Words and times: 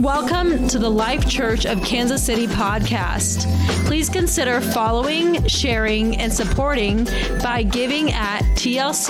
Welcome 0.00 0.66
to 0.68 0.78
the 0.78 0.88
Life 0.88 1.28
Church 1.28 1.66
of 1.66 1.82
Kansas 1.82 2.24
City 2.24 2.46
podcast. 2.46 3.44
Please 3.84 4.08
consider 4.08 4.62
following, 4.62 5.46
sharing, 5.46 6.16
and 6.16 6.32
supporting 6.32 7.04
by 7.42 7.62
giving 7.62 8.10
at 8.10 8.40
tlckcmo.com. 8.56 9.00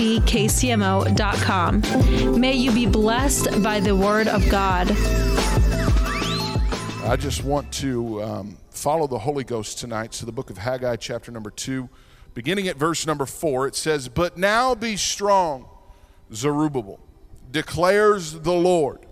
May 2.40 2.54
you 2.54 2.72
be 2.72 2.86
blessed 2.86 3.62
by 3.62 3.78
the 3.78 3.94
word 3.94 4.26
of 4.26 4.48
God. 4.50 4.90
I 7.04 7.16
just 7.16 7.44
want 7.44 7.70
to 7.74 8.20
um, 8.24 8.56
follow 8.70 9.06
the 9.06 9.20
Holy 9.20 9.44
Ghost 9.44 9.78
tonight. 9.78 10.12
So, 10.12 10.26
the 10.26 10.32
book 10.32 10.50
of 10.50 10.58
Haggai, 10.58 10.96
chapter 10.96 11.30
number 11.30 11.52
two, 11.52 11.88
beginning 12.34 12.66
at 12.66 12.76
verse 12.76 13.06
number 13.06 13.26
four, 13.26 13.68
it 13.68 13.76
says, 13.76 14.08
But 14.08 14.36
now 14.36 14.74
be 14.74 14.96
strong, 14.96 15.68
Zerubbabel, 16.34 16.98
declares 17.52 18.32
the 18.40 18.54
Lord 18.54 19.06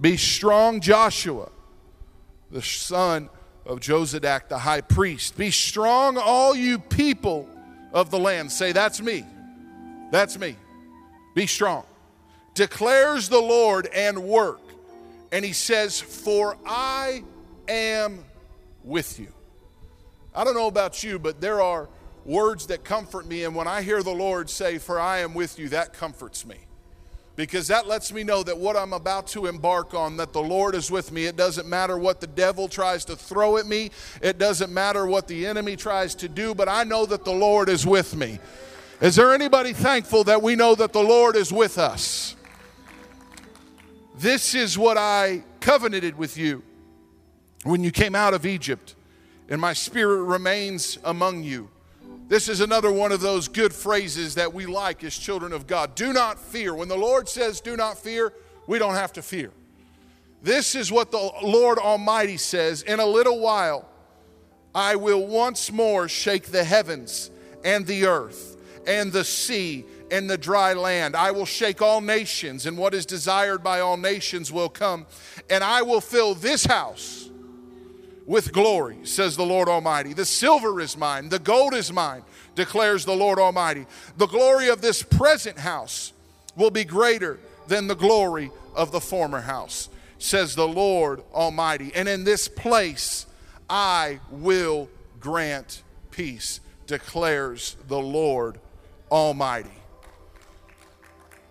be 0.00 0.16
strong, 0.16 0.80
Joshua, 0.80 1.50
the 2.50 2.62
son 2.62 3.28
of 3.66 3.80
Jozadak, 3.80 4.48
the 4.48 4.58
high 4.58 4.80
priest. 4.80 5.36
Be 5.36 5.50
strong, 5.50 6.16
all 6.16 6.54
you 6.54 6.78
people 6.78 7.48
of 7.92 8.10
the 8.10 8.18
land. 8.18 8.50
Say, 8.50 8.72
That's 8.72 9.02
me. 9.02 9.24
That's 10.10 10.38
me. 10.38 10.56
Be 11.34 11.46
strong. 11.46 11.84
Declares 12.54 13.28
the 13.28 13.40
Lord 13.40 13.86
and 13.94 14.24
work. 14.24 14.60
And 15.32 15.44
he 15.44 15.52
says, 15.52 16.00
For 16.00 16.56
I 16.66 17.22
am 17.68 18.24
with 18.82 19.20
you. 19.20 19.32
I 20.34 20.44
don't 20.44 20.54
know 20.54 20.66
about 20.66 21.04
you, 21.04 21.18
but 21.18 21.40
there 21.40 21.60
are 21.60 21.88
words 22.24 22.66
that 22.68 22.84
comfort 22.84 23.26
me. 23.26 23.44
And 23.44 23.54
when 23.54 23.68
I 23.68 23.82
hear 23.82 24.02
the 24.02 24.10
Lord 24.10 24.48
say, 24.48 24.78
For 24.78 24.98
I 24.98 25.18
am 25.18 25.34
with 25.34 25.58
you, 25.58 25.68
that 25.68 25.92
comforts 25.92 26.46
me 26.46 26.56
because 27.40 27.68
that 27.68 27.88
lets 27.88 28.12
me 28.12 28.22
know 28.22 28.42
that 28.42 28.58
what 28.58 28.76
I'm 28.76 28.92
about 28.92 29.26
to 29.28 29.46
embark 29.46 29.94
on, 29.94 30.18
that 30.18 30.34
the 30.34 30.42
Lord 30.42 30.74
is 30.74 30.90
with 30.90 31.10
me. 31.10 31.24
It 31.24 31.36
doesn't 31.36 31.66
matter 31.66 31.96
what 31.96 32.20
the 32.20 32.26
devil 32.26 32.68
tries 32.68 33.06
to 33.06 33.16
throw 33.16 33.56
at 33.56 33.66
me, 33.66 33.92
it 34.20 34.36
doesn't 34.36 34.70
matter 34.70 35.06
what 35.06 35.26
the 35.26 35.46
enemy 35.46 35.74
tries 35.74 36.14
to 36.16 36.28
do, 36.28 36.54
but 36.54 36.68
I 36.68 36.84
know 36.84 37.06
that 37.06 37.24
the 37.24 37.32
Lord 37.32 37.70
is 37.70 37.86
with 37.86 38.14
me. 38.14 38.38
Is 39.00 39.16
there 39.16 39.32
anybody 39.32 39.72
thankful 39.72 40.24
that 40.24 40.42
we 40.42 40.54
know 40.54 40.74
that 40.74 40.92
the 40.92 41.02
Lord 41.02 41.34
is 41.34 41.50
with 41.50 41.78
us? 41.78 42.36
This 44.18 44.54
is 44.54 44.76
what 44.76 44.98
I 44.98 45.42
covenanted 45.60 46.18
with 46.18 46.36
you 46.36 46.62
when 47.64 47.82
you 47.82 47.90
came 47.90 48.14
out 48.14 48.34
of 48.34 48.44
Egypt, 48.44 48.94
and 49.48 49.58
my 49.58 49.72
spirit 49.72 50.24
remains 50.24 50.98
among 51.04 51.42
you. 51.42 51.70
This 52.30 52.48
is 52.48 52.60
another 52.60 52.92
one 52.92 53.10
of 53.10 53.20
those 53.20 53.48
good 53.48 53.74
phrases 53.74 54.36
that 54.36 54.54
we 54.54 54.64
like 54.64 55.02
as 55.02 55.18
children 55.18 55.52
of 55.52 55.66
God. 55.66 55.96
Do 55.96 56.12
not 56.12 56.38
fear. 56.38 56.72
When 56.72 56.86
the 56.86 56.96
Lord 56.96 57.28
says, 57.28 57.60
do 57.60 57.76
not 57.76 57.98
fear, 57.98 58.32
we 58.68 58.78
don't 58.78 58.94
have 58.94 59.12
to 59.14 59.22
fear. 59.22 59.50
This 60.40 60.76
is 60.76 60.92
what 60.92 61.10
the 61.10 61.32
Lord 61.42 61.78
Almighty 61.78 62.36
says 62.36 62.82
In 62.82 63.00
a 63.00 63.04
little 63.04 63.40
while, 63.40 63.88
I 64.72 64.94
will 64.94 65.26
once 65.26 65.72
more 65.72 66.08
shake 66.08 66.52
the 66.52 66.62
heavens 66.62 67.32
and 67.64 67.84
the 67.84 68.06
earth 68.06 68.56
and 68.86 69.10
the 69.10 69.24
sea 69.24 69.84
and 70.12 70.30
the 70.30 70.38
dry 70.38 70.72
land. 70.72 71.16
I 71.16 71.32
will 71.32 71.46
shake 71.46 71.82
all 71.82 72.00
nations, 72.00 72.64
and 72.64 72.78
what 72.78 72.94
is 72.94 73.06
desired 73.06 73.64
by 73.64 73.80
all 73.80 73.96
nations 73.96 74.52
will 74.52 74.68
come. 74.68 75.08
And 75.50 75.64
I 75.64 75.82
will 75.82 76.00
fill 76.00 76.36
this 76.36 76.64
house 76.64 77.29
with 78.30 78.52
glory, 78.52 78.96
says 79.02 79.36
the 79.36 79.44
Lord 79.44 79.68
Almighty. 79.68 80.12
The 80.12 80.24
silver 80.24 80.80
is 80.80 80.96
mine, 80.96 81.30
the 81.30 81.40
gold 81.40 81.74
is 81.74 81.92
mine, 81.92 82.22
declares 82.54 83.04
the 83.04 83.16
Lord 83.16 83.40
Almighty. 83.40 83.86
The 84.18 84.28
glory 84.28 84.68
of 84.68 84.80
this 84.80 85.02
present 85.02 85.58
house 85.58 86.12
will 86.54 86.70
be 86.70 86.84
greater 86.84 87.40
than 87.66 87.88
the 87.88 87.96
glory 87.96 88.52
of 88.76 88.92
the 88.92 89.00
former 89.00 89.40
house, 89.40 89.88
says 90.18 90.54
the 90.54 90.68
Lord 90.68 91.24
Almighty. 91.34 91.90
And 91.92 92.08
in 92.08 92.22
this 92.22 92.46
place 92.46 93.26
I 93.68 94.20
will 94.30 94.88
grant 95.18 95.82
peace, 96.12 96.60
declares 96.86 97.76
the 97.88 97.98
Lord 97.98 98.60
Almighty. 99.10 99.79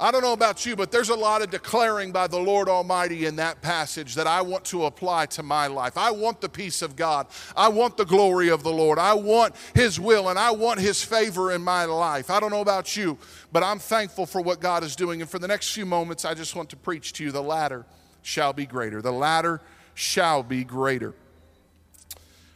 I 0.01 0.11
don't 0.11 0.21
know 0.21 0.33
about 0.33 0.65
you, 0.65 0.77
but 0.77 0.91
there's 0.91 1.09
a 1.09 1.15
lot 1.15 1.41
of 1.41 1.51
declaring 1.51 2.13
by 2.13 2.27
the 2.27 2.39
Lord 2.39 2.69
Almighty 2.69 3.25
in 3.25 3.35
that 3.35 3.61
passage 3.61 4.15
that 4.15 4.27
I 4.27 4.41
want 4.41 4.63
to 4.65 4.85
apply 4.85 5.25
to 5.27 5.43
my 5.43 5.67
life. 5.67 5.97
I 5.97 6.11
want 6.11 6.39
the 6.39 6.47
peace 6.47 6.81
of 6.81 6.95
God. 6.95 7.27
I 7.55 7.67
want 7.67 7.97
the 7.97 8.05
glory 8.05 8.49
of 8.49 8.63
the 8.63 8.71
Lord. 8.71 8.97
I 8.97 9.13
want 9.13 9.55
His 9.75 9.99
will 9.99 10.29
and 10.29 10.39
I 10.39 10.51
want 10.51 10.79
His 10.79 11.03
favor 11.03 11.51
in 11.51 11.61
my 11.61 11.83
life. 11.83 12.29
I 12.29 12.39
don't 12.39 12.51
know 12.51 12.61
about 12.61 12.95
you, 12.95 13.17
but 13.51 13.61
I'm 13.61 13.79
thankful 13.79 14.25
for 14.25 14.41
what 14.41 14.61
God 14.61 14.83
is 14.83 14.95
doing. 14.95 15.21
And 15.21 15.29
for 15.29 15.37
the 15.37 15.49
next 15.49 15.73
few 15.73 15.85
moments, 15.85 16.23
I 16.23 16.33
just 16.33 16.55
want 16.55 16.69
to 16.69 16.77
preach 16.77 17.11
to 17.13 17.25
you 17.25 17.31
the 17.31 17.43
latter 17.43 17.85
shall 18.21 18.53
be 18.53 18.65
greater. 18.65 19.01
The 19.01 19.11
latter 19.11 19.59
shall 19.95 20.43
be 20.43 20.63
greater. 20.63 21.13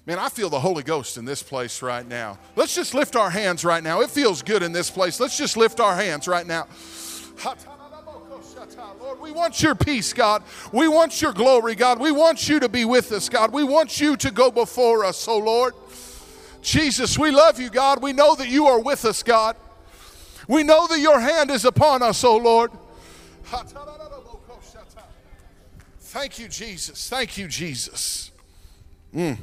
Man, 0.06 0.20
I 0.20 0.30
feel 0.30 0.50
the 0.50 0.60
Holy 0.60 0.84
Ghost 0.84 1.18
in 1.18 1.26
this 1.26 1.44
place 1.44 1.82
right 1.82 2.08
now. 2.08 2.38
Let's 2.56 2.76
just 2.76 2.94
lift 2.94 3.16
our 3.16 3.30
hands 3.30 3.66
right 3.66 3.84
now. 3.84 4.02
It 4.02 4.10
feels 4.10 4.42
good 4.42 4.64
in 4.64 4.72
this 4.72 4.90
place. 4.90 5.20
Let's 5.20 5.38
just 5.38 5.58
lift 5.58 5.82
our 5.82 5.96
hands 5.96 6.28
right 6.28 6.46
now. 6.46 6.68
Lord, 9.00 9.20
we 9.20 9.32
want 9.32 9.62
your 9.62 9.76
peace, 9.76 10.14
God. 10.14 10.44
We 10.72 10.88
want 10.88 11.22
your 11.22 11.34
glory, 11.34 11.76
God. 11.76 12.00
We 12.00 12.12
want 12.12 12.48
you 12.48 12.60
to 12.60 12.70
be 12.70 12.86
with 12.86 13.12
us, 13.12 13.30
God. 13.30 13.52
We 13.52 13.64
want 13.64 14.00
you 14.00 14.16
to 14.18 14.32
go 14.32 14.52
before 14.52 15.06
us, 15.06 15.28
oh 15.28 15.38
Lord. 15.38 15.74
Jesus, 16.62 17.18
we 17.20 17.32
love 17.32 17.60
you, 17.60 17.70
God. 17.70 18.02
We 18.02 18.14
know 18.14 18.36
that 18.36 18.48
you 18.48 18.68
are 18.68 18.80
with 18.80 19.06
us, 19.06 19.22
God. 19.24 19.56
We 20.48 20.64
know 20.64 20.88
that 20.88 21.00
your 21.00 21.20
hand 21.20 21.52
is 21.52 21.66
upon 21.66 22.02
us, 22.02 22.24
oh 22.24 22.38
Lord. 22.38 22.72
Thank 26.00 26.40
you, 26.40 26.48
Jesus. 26.48 27.10
Thank 27.10 27.38
you, 27.38 27.48
Jesus. 27.48 28.32
Mm. 29.14 29.38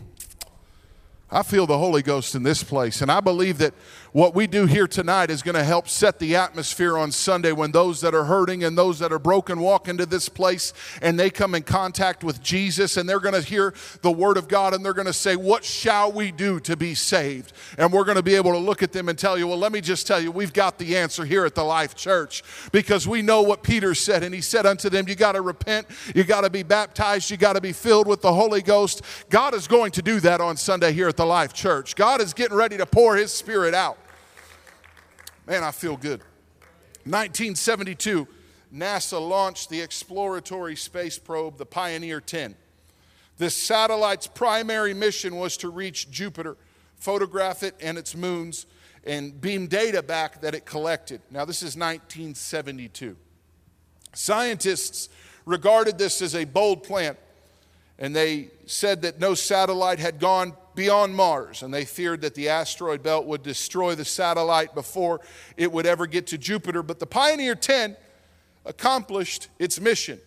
I 1.31 1.43
feel 1.43 1.67
the 1.67 1.79
Holy 1.79 2.03
Ghost 2.03 2.35
in 2.35 2.43
this 2.43 2.63
place, 2.63 3.03
and 3.03 3.11
I 3.11 3.21
believe 3.21 3.59
that 3.59 3.75
what 4.13 4.35
we 4.35 4.49
do 4.49 4.67
here 4.67 4.89
tonight 4.89 5.31
is 5.31 5.41
going 5.41 5.55
to 5.55 5.63
help 5.63 5.89
set 5.89 6.19
the 6.19 6.35
atmosphere 6.35 6.99
on 6.99 7.13
Sunday 7.13 7.53
when 7.53 7.71
those 7.71 8.01
that 8.01 8.13
are 8.13 8.25
hurting 8.25 8.65
and 8.65 8.77
those 8.77 8.99
that 8.99 9.13
are 9.13 9.21
broken 9.21 9.61
walk 9.61 9.87
into 9.87 10.05
this 10.05 10.29
place 10.29 10.73
and 11.01 11.19
they 11.19 11.31
come 11.31 11.55
in 11.55 11.63
contact 11.63 12.25
with 12.25 12.43
Jesus 12.43 12.97
and 12.97 13.09
they're 13.09 13.21
going 13.21 13.41
to 13.41 13.49
hear 13.49 13.73
the 14.03 14.11
Word 14.11 14.37
of 14.37 14.49
God 14.49 14.75
and 14.75 14.85
they're 14.85 14.95
going 14.95 15.07
to 15.07 15.13
say, 15.13 15.37
What 15.37 15.65
shall 15.65 16.11
we 16.11 16.33
do 16.33 16.59
to 16.61 16.77
be 16.77 16.95
saved? 16.95 17.53
And 17.79 17.93
we're 17.93 18.05
going 18.05 18.17
to 18.17 18.23
be 18.23 18.35
able 18.35 18.51
to 18.53 18.59
look 18.59 18.83
at 18.83 18.91
them 18.91 19.09
and 19.09 19.17
tell 19.17 19.39
you, 19.39 19.47
Well, 19.47 19.59
let 19.59 19.71
me 19.71 19.81
just 19.81 20.09
tell 20.09 20.21
you, 20.21 20.33
we've 20.33 20.53
got 20.53 20.79
the 20.79 20.97
answer 20.97 21.25
here 21.25 21.45
at 21.45 21.55
the 21.55 21.63
Life 21.63 21.95
Church 21.95 22.43
because 22.73 23.07
we 23.07 23.23
know 23.23 23.43
what 23.43 23.63
Peter 23.63 23.95
said. 23.95 24.25
And 24.25 24.35
he 24.35 24.41
said 24.41 24.67
unto 24.67 24.91
them, 24.91 25.07
You 25.07 25.15
got 25.15 25.33
to 25.33 25.41
repent, 25.41 25.87
you 26.17 26.25
got 26.25 26.41
to 26.41 26.51
be 26.51 26.65
baptized, 26.65 27.31
you 27.31 27.37
got 27.37 27.53
to 27.53 27.61
be 27.61 27.73
filled 27.73 28.09
with 28.09 28.23
the 28.23 28.33
Holy 28.33 28.61
Ghost. 28.61 29.03
God 29.29 29.55
is 29.55 29.69
going 29.69 29.93
to 29.93 30.03
do 30.03 30.19
that 30.21 30.41
on 30.41 30.57
Sunday 30.57 30.93
here 30.93 31.07
at 31.07 31.17
the 31.17 31.27
Life 31.27 31.53
Church. 31.53 31.95
God 31.95 32.21
is 32.21 32.35
getting 32.35 32.57
ready 32.57 32.77
to 32.77 32.87
pour 32.87 33.15
His 33.15 33.33
Spirit 33.33 33.73
out. 33.73 33.99
Man, 35.51 35.65
I 35.65 35.73
feel 35.73 35.97
good. 35.97 36.21
1972, 37.03 38.29
NASA 38.73 39.21
launched 39.21 39.69
the 39.69 39.81
exploratory 39.81 40.77
space 40.77 41.19
probe, 41.19 41.59
the 41.59 41.67
Pioneer 41.67 42.21
10. 42.21 42.55
This 43.37 43.57
satellite's 43.57 44.29
primary 44.29 44.95
mission 44.95 45.35
was 45.35 45.57
to 45.57 45.69
reach 45.69 46.09
Jupiter, 46.09 46.57
photograph 46.95 47.65
it 47.65 47.75
and 47.81 47.99
its 47.99 48.15
moons, 48.15 48.67
and 49.03 49.41
beam 49.41 49.67
data 49.67 50.05
back 50.05 50.41
that 50.43 50.55
it 50.55 50.67
collected. 50.67 51.21
Now, 51.33 51.45
this 51.45 51.63
is 51.63 51.77
1972. 51.77 53.17
Scientists 54.15 55.09
regarded 55.47 55.99
this 55.99 56.23
as 56.23 56.37
a 56.37 56.45
bold 56.45 56.85
plan, 56.85 57.17
and 57.99 58.15
they 58.15 58.51
said 58.67 59.03
that 59.03 59.19
no 59.19 59.35
satellite 59.35 59.99
had 59.99 60.21
gone 60.21 60.53
beyond 60.81 61.15
Mars, 61.15 61.63
and 61.63 61.75
they 61.75 61.85
feared 61.85 62.23
that 62.23 62.35
the 62.35 62.49
asteroid 62.49 63.03
belt 63.03 63.27
would 63.27 63.43
destroy 63.43 63.95
the 63.95 64.05
satellite 64.05 64.75
before 64.75 65.21
it 65.59 65.71
would 65.71 65.85
ever 65.85 66.07
get 66.07 66.29
to 66.29 66.39
Jupiter. 66.39 66.83
But 66.83 66.99
the 66.99 67.07
Pioneer 67.07 67.55
10 67.55 67.99
accomplished 68.65 69.49
its 69.59 69.79
mission 69.79 70.19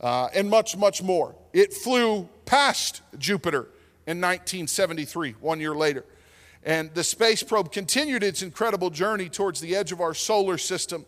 uh, 0.00 0.28
and 0.34 0.50
much, 0.50 0.76
much 0.76 1.04
more. 1.04 1.36
It 1.52 1.72
flew 1.72 2.28
past 2.46 3.00
Jupiter 3.16 3.68
in 4.08 4.20
1973, 4.20 5.36
one 5.38 5.60
year 5.60 5.76
later. 5.76 6.04
And 6.64 6.92
the 6.94 7.04
space 7.04 7.44
probe 7.44 7.70
continued 7.70 8.24
its 8.24 8.42
incredible 8.42 8.90
journey 8.90 9.28
towards 9.28 9.60
the 9.60 9.76
edge 9.76 9.92
of 9.92 10.00
our 10.00 10.14
solar 10.14 10.58
system. 10.58 11.06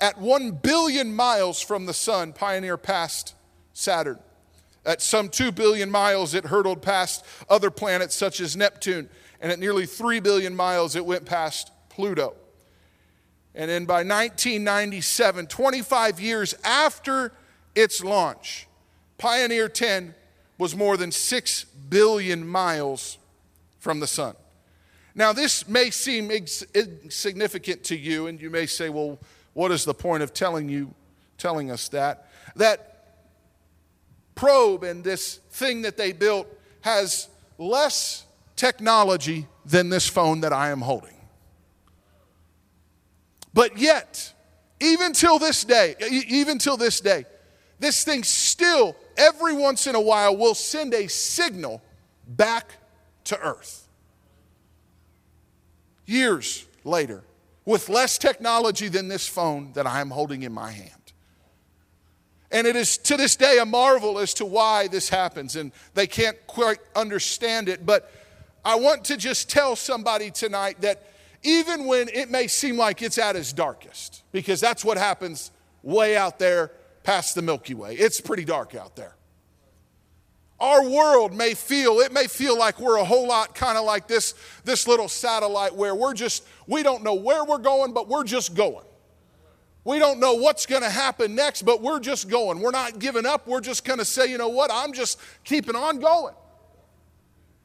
At 0.00 0.18
1 0.18 0.50
billion 0.50 1.14
miles 1.14 1.60
from 1.60 1.86
the 1.86 1.94
sun, 1.94 2.32
Pioneer 2.32 2.76
passed 2.76 3.36
Saturn. 3.72 4.18
At 4.84 5.00
some 5.00 5.28
2 5.28 5.52
billion 5.52 5.90
miles, 5.90 6.34
it 6.34 6.46
hurtled 6.46 6.82
past 6.82 7.24
other 7.48 7.70
planets 7.70 8.14
such 8.14 8.40
as 8.40 8.56
Neptune, 8.56 9.08
and 9.40 9.52
at 9.52 9.58
nearly 9.58 9.86
3 9.86 10.20
billion 10.20 10.56
miles, 10.56 10.96
it 10.96 11.06
went 11.06 11.24
past 11.24 11.70
Pluto. 11.88 12.34
And 13.54 13.70
then 13.70 13.84
by 13.84 14.02
1997, 14.02 15.46
25 15.46 16.20
years 16.20 16.54
after 16.64 17.32
its 17.74 18.02
launch, 18.02 18.66
Pioneer 19.18 19.68
10 19.68 20.14
was 20.58 20.74
more 20.74 20.96
than 20.96 21.12
6 21.12 21.64
billion 21.88 22.46
miles 22.46 23.18
from 23.78 24.00
the 24.00 24.06
sun. 24.06 24.34
Now, 25.14 25.32
this 25.32 25.68
may 25.68 25.90
seem 25.90 26.30
insignificant 26.30 27.84
to 27.84 27.96
you, 27.96 28.26
and 28.26 28.40
you 28.40 28.48
may 28.48 28.66
say, 28.66 28.88
well, 28.88 29.18
what 29.52 29.70
is 29.70 29.84
the 29.84 29.94
point 29.94 30.22
of 30.22 30.32
telling 30.32 30.68
you, 30.68 30.94
telling 31.36 31.70
us 31.70 31.88
that? 31.88 32.28
That 32.56 32.91
probe 34.42 34.82
and 34.82 35.04
this 35.04 35.36
thing 35.52 35.82
that 35.82 35.96
they 35.96 36.10
built 36.10 36.48
has 36.80 37.28
less 37.58 38.26
technology 38.56 39.46
than 39.64 39.88
this 39.88 40.08
phone 40.08 40.40
that 40.40 40.52
I 40.52 40.70
am 40.70 40.80
holding. 40.80 41.14
But 43.54 43.78
yet, 43.78 44.32
even 44.80 45.12
till 45.12 45.38
this 45.38 45.62
day, 45.62 45.94
even 46.10 46.58
till 46.58 46.76
this 46.76 47.00
day, 47.00 47.24
this 47.78 48.02
thing 48.02 48.24
still, 48.24 48.96
every 49.16 49.54
once 49.54 49.86
in 49.86 49.94
a 49.94 50.00
while, 50.00 50.36
will 50.36 50.56
send 50.56 50.92
a 50.92 51.06
signal 51.06 51.80
back 52.26 52.72
to 53.26 53.38
Earth. 53.38 53.86
Years 56.04 56.66
later, 56.82 57.22
with 57.64 57.88
less 57.88 58.18
technology 58.18 58.88
than 58.88 59.06
this 59.06 59.28
phone 59.28 59.72
that 59.74 59.86
I 59.86 60.00
am 60.00 60.10
holding 60.10 60.42
in 60.42 60.52
my 60.52 60.72
hand. 60.72 61.01
And 62.52 62.66
it 62.66 62.76
is 62.76 62.98
to 62.98 63.16
this 63.16 63.34
day 63.34 63.58
a 63.58 63.64
marvel 63.64 64.18
as 64.18 64.34
to 64.34 64.44
why 64.44 64.86
this 64.86 65.08
happens, 65.08 65.56
and 65.56 65.72
they 65.94 66.06
can't 66.06 66.36
quite 66.46 66.78
understand 66.94 67.68
it. 67.68 67.86
But 67.86 68.12
I 68.64 68.74
want 68.76 69.04
to 69.06 69.16
just 69.16 69.48
tell 69.48 69.74
somebody 69.74 70.30
tonight 70.30 70.82
that 70.82 71.02
even 71.42 71.86
when 71.86 72.08
it 72.08 72.30
may 72.30 72.46
seem 72.46 72.76
like 72.76 73.02
it's 73.02 73.18
at 73.18 73.34
its 73.36 73.52
darkest, 73.52 74.22
because 74.32 74.60
that's 74.60 74.84
what 74.84 74.98
happens 74.98 75.50
way 75.82 76.16
out 76.16 76.38
there 76.38 76.70
past 77.02 77.34
the 77.34 77.42
Milky 77.42 77.74
Way, 77.74 77.94
it's 77.94 78.20
pretty 78.20 78.44
dark 78.44 78.74
out 78.74 78.96
there. 78.96 79.16
Our 80.60 80.88
world 80.88 81.34
may 81.34 81.54
feel, 81.54 81.98
it 81.98 82.12
may 82.12 82.28
feel 82.28 82.56
like 82.56 82.78
we're 82.78 82.98
a 82.98 83.04
whole 83.04 83.26
lot 83.26 83.52
kind 83.56 83.76
of 83.76 83.84
like 83.84 84.06
this, 84.06 84.34
this 84.64 84.86
little 84.86 85.08
satellite 85.08 85.74
where 85.74 85.92
we're 85.92 86.14
just, 86.14 86.44
we 86.68 86.84
don't 86.84 87.02
know 87.02 87.14
where 87.14 87.44
we're 87.44 87.58
going, 87.58 87.92
but 87.92 88.08
we're 88.08 88.22
just 88.22 88.54
going. 88.54 88.84
We 89.84 89.98
don't 89.98 90.20
know 90.20 90.34
what's 90.34 90.64
going 90.66 90.82
to 90.82 90.90
happen 90.90 91.34
next, 91.34 91.62
but 91.62 91.82
we're 91.82 91.98
just 91.98 92.28
going. 92.28 92.60
We're 92.60 92.70
not 92.70 92.98
giving 92.98 93.26
up. 93.26 93.48
We're 93.48 93.60
just 93.60 93.84
going 93.84 93.98
to 93.98 94.04
say, 94.04 94.30
you 94.30 94.38
know 94.38 94.48
what, 94.48 94.70
I'm 94.72 94.92
just 94.92 95.18
keeping 95.44 95.74
on 95.74 95.98
going. 95.98 96.34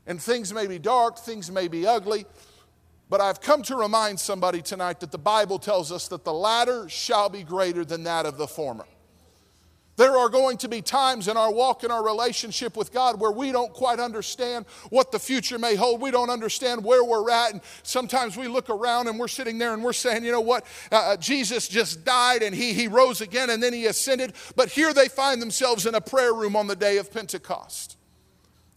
And 0.08 0.22
things 0.22 0.54
may 0.54 0.68
be 0.68 0.80
dark, 0.80 1.20
things 1.20 1.52
may 1.52 1.68
be 1.68 1.86
ugly, 1.86 2.26
but 3.10 3.22
I've 3.22 3.42
come 3.42 3.62
to 3.64 3.76
remind 3.76 4.20
somebody 4.20 4.62
tonight 4.62 5.00
that 5.02 5.12
the 5.12 5.18
Bible 5.18 5.60
tells 5.60 5.92
us 5.92 6.08
that 6.08 6.24
the 6.24 6.34
latter 6.34 6.90
shall 6.90 7.30
be 7.30 7.44
greater 7.44 7.86
than 7.86 8.04
that 8.04 8.26
of 8.26 8.38
the 8.38 8.48
former. 8.48 8.86
There 9.98 10.16
are 10.16 10.30
going 10.30 10.58
to 10.58 10.70
be 10.70 10.84
times 10.84 11.28
in 11.28 11.38
our 11.38 11.52
walk 11.52 11.84
in 11.84 11.90
our 11.90 12.06
relationship 12.06 12.78
with 12.78 12.94
God 12.94 13.20
where 13.20 13.32
we 13.32 13.52
don't 13.52 13.74
quite 13.74 14.00
understand 14.00 14.68
what 14.92 15.12
the 15.12 15.18
future 15.18 15.58
may 15.58 15.76
hold. 15.76 16.02
We 16.02 16.12
don't 16.12 16.30
understand 16.30 16.84
where 16.84 17.04
we're 17.04 17.30
at. 17.32 17.54
And 17.54 17.62
sometimes 17.82 18.38
we 18.38 18.48
look 18.48 18.70
around 18.70 19.08
and 19.08 19.20
we're 19.20 19.28
sitting 19.28 19.58
there 19.58 19.74
and 19.74 19.84
we're 19.84 19.94
saying, 19.94 20.24
you 20.24 20.32
know 20.32 20.40
what? 20.40 20.66
Uh, 20.92 20.96
uh, 20.98 21.18
Jesus 21.18 21.68
just 21.68 22.06
died 22.06 22.44
and 22.44 22.56
he, 22.56 22.74
he 22.74 22.88
rose 22.88 23.22
again 23.22 23.50
and 23.50 23.62
then 23.62 23.74
he 23.74 23.88
ascended. 23.88 24.34
But 24.56 24.70
here 24.70 24.94
they 24.94 25.08
find 25.08 25.42
themselves 25.42 25.88
in 25.88 25.96
a 25.96 26.02
prayer 26.02 26.34
room 26.34 26.56
on 26.56 26.68
the 26.68 26.76
day 26.76 26.98
of 26.98 27.12
Pentecost. 27.12 27.98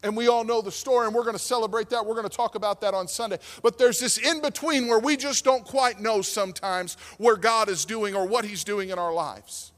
And 0.03 0.17
we 0.17 0.29
all 0.29 0.45
know 0.45 0.63
the 0.63 0.73
story, 0.73 1.07
and 1.07 1.15
we're 1.15 1.25
going 1.25 1.37
to 1.37 1.39
celebrate 1.39 1.91
that. 1.91 2.07
We're 2.07 2.15
going 2.15 2.29
to 2.29 2.35
talk 2.35 2.55
about 2.55 2.81
that 2.81 2.95
on 2.95 3.07
Sunday. 3.07 3.39
But 3.63 3.77
there's 3.77 4.01
this 4.01 4.17
in 4.17 4.41
between 4.41 4.87
where 4.87 4.99
we 4.99 5.19
just 5.19 5.45
don't 5.45 5.63
quite 5.63 6.01
know 6.01 6.23
sometimes 6.23 6.97
where 7.19 7.37
God 7.37 7.69
is 7.69 7.85
doing 7.85 8.15
or 8.15 8.27
what 8.27 8.47
He's 8.47 8.65
doing 8.65 8.89
in 8.89 8.99
our 8.99 9.13
lives. 9.13 9.70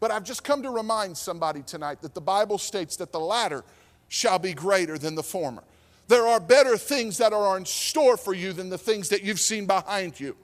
But 0.00 0.10
I've 0.10 0.24
just 0.24 0.44
come 0.44 0.62
to 0.62 0.70
remind 0.70 1.16
somebody 1.16 1.62
tonight 1.62 2.02
that 2.02 2.14
the 2.14 2.20
Bible 2.20 2.58
states 2.58 2.96
that 2.96 3.12
the 3.12 3.20
latter 3.20 3.64
shall 4.08 4.38
be 4.38 4.54
greater 4.54 4.96
than 4.96 5.14
the 5.14 5.22
former. 5.22 5.62
There 6.06 6.26
are 6.26 6.40
better 6.40 6.76
things 6.76 7.18
that 7.18 7.32
are 7.32 7.56
in 7.56 7.66
store 7.66 8.16
for 8.16 8.32
you 8.32 8.52
than 8.52 8.70
the 8.70 8.78
things 8.78 9.10
that 9.10 9.22
you've 9.22 9.40
seen 9.40 9.66
behind 9.66 10.18
you. 10.18 10.36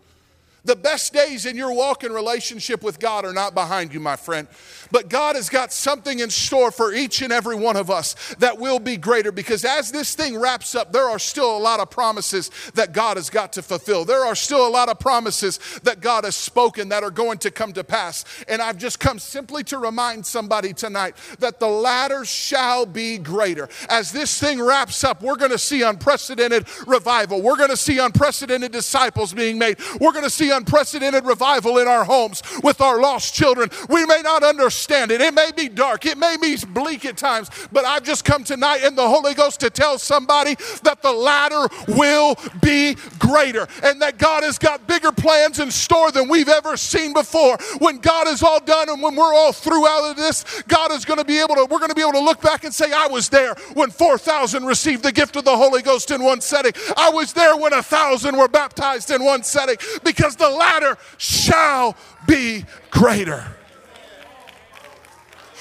The 0.65 0.77
best 0.77 1.13
days 1.13 1.45
in 1.45 1.57
your 1.57 1.73
walk 1.75 2.05
in 2.05 2.13
relationship 2.13 2.83
with 2.83 2.99
God 2.99 3.27
are 3.27 3.35
not 3.35 3.55
behind 3.55 3.93
you, 3.93 4.01
my 4.01 4.17
friend. 4.17 4.49
But 4.91 5.11
God 5.11 5.37
has 5.37 5.51
got 5.51 5.73
something 5.73 6.21
in 6.21 6.31
store 6.31 6.71
for 6.71 6.93
each 6.95 7.21
and 7.21 7.33
every 7.33 7.57
one 7.57 7.77
of 7.77 7.91
us 7.91 8.15
that 8.39 8.59
will 8.59 8.79
be 8.79 8.97
greater 8.97 9.31
because 9.31 9.65
as 9.65 9.91
this 9.91 10.15
thing 10.15 10.39
wraps 10.39 10.75
up, 10.75 10.91
there 10.91 11.09
are 11.09 11.19
still 11.19 11.57
a 11.57 11.59
lot 11.59 11.81
of 11.81 11.91
promises 11.91 12.51
that 12.75 12.93
God 12.93 13.19
has 13.19 13.29
got 13.29 13.53
to 13.55 13.63
fulfill. 13.63 14.07
There 14.07 14.25
are 14.25 14.35
still 14.35 14.67
a 14.67 14.71
lot 14.71 14.89
of 14.89 14.99
promises 14.99 15.59
that 15.83 16.01
God 16.01 16.25
has 16.25 16.35
spoken 16.35 16.89
that 16.89 17.03
are 17.03 17.11
going 17.11 17.39
to 17.39 17.51
come 17.51 17.75
to 17.75 17.85
pass. 17.85 18.25
And 18.49 18.63
I've 18.63 18.79
just 18.79 18.99
come 18.99 19.19
simply 19.19 19.65
to 19.65 19.79
remind 19.79 20.25
somebody 20.25 20.73
tonight 20.73 21.17
that 21.41 21.61
the 21.61 21.69
latter 21.69 22.25
shall 22.25 22.87
be 22.87 23.19
greater. 23.19 23.69
As 23.91 24.13
this 24.13 24.41
thing 24.41 24.63
wraps 24.63 25.05
up, 25.05 25.21
we're 25.21 25.37
going 25.37 25.51
to 25.51 25.59
see 25.59 25.83
unprecedented 25.83 26.67
revival. 26.87 27.43
We're 27.43 27.57
going 27.57 27.71
to 27.71 27.77
see 27.77 27.99
unprecedented 27.99 28.73
disciples 28.73 29.35
being 29.35 29.59
made. 29.59 29.79
We're 30.01 30.13
going 30.13 30.25
to 30.25 30.31
see 30.31 30.54
unprecedented 30.55 31.27
revival 31.27 31.79
in 31.79 31.89
our 31.89 32.05
homes 32.05 32.43
with 32.62 32.81
our 32.81 33.01
lost 33.01 33.35
children. 33.35 33.71
We 33.89 34.06
may 34.06 34.23
not 34.23 34.43
understand 34.43 35.11
it. 35.11 35.21
It 35.21 35.35
may 35.35 35.51
be 35.55 35.69
dark. 35.69 36.06
It 36.06 36.19
may 36.19 36.37
be 36.41 36.56
bleak 36.73 37.05
at 37.05 37.17
times, 37.17 37.51
but 37.73 37.85
I've 37.85 38.05
just 38.05 38.25
come 38.25 38.45
tonight 38.45 38.85
in 38.85 38.95
the 38.95 39.06
Holy 39.06 39.35
Ghost 39.35 39.61
to 39.61 39.71
tell 39.71 39.99
somebody 39.99 40.55
that 40.83 41.03
the 41.03 41.12
latter 41.12 41.69
will 41.89 42.37
be 42.62 42.97
greater 43.19 43.67
and 43.83 44.01
that 44.03 44.19
God 44.19 44.43
has 44.43 44.59
got 44.59 44.87
bigger 44.87 45.12
plans 45.12 45.59
in 45.59 45.71
store 45.71 46.11
than 46.12 46.29
we've 46.29 46.49
ever 46.49 46.77
seen 46.77 47.12
before. 47.12 47.59
When 47.79 47.99
God 47.99 48.29
is 48.29 48.43
all 48.43 48.61
done 48.61 48.89
and 48.89 49.03
when 49.03 49.17
we're 49.17 49.35
all 49.35 49.53
through 49.53 49.87
out 49.87 50.11
of 50.11 50.17
this, 50.17 50.62
God 50.69 50.93
is 50.93 51.05
going 51.05 51.19
to 51.19 51.25
be 51.25 51.41
able 51.41 51.56
to, 51.56 51.67
we're 51.71 51.79
going 51.79 51.91
to 51.91 51.95
be 51.95 52.03
able 52.03 52.12
to 52.12 52.25
look 52.25 52.41
back 52.41 52.65
and 52.65 52.73
say, 52.73 52.93
I 52.93 53.09
was 53.09 53.29
there 53.29 53.55
when 53.75 53.91
4,000 53.91 54.65
received 54.65 55.03
the 55.03 55.12
gift 55.12 55.37
of 55.37 55.45
the 55.45 55.56
Holy 55.56 55.83
Ghost 55.83 56.11
in 56.11 56.23
one 56.23 56.41
setting. 56.41 56.73
I 56.97 57.11
was 57.11 57.33
there 57.33 57.56
when 57.56 57.73
a 57.73 57.83
thousand 57.83 58.37
were 58.37 58.49
baptized 58.49 59.11
in 59.11 59.25
one 59.25 59.43
setting 59.43 59.77
because 60.05 60.37
the 60.37 60.44
the 60.44 60.50
latter 60.50 60.99
shall 61.17 61.96
be 62.26 62.64
greater. 62.91 63.44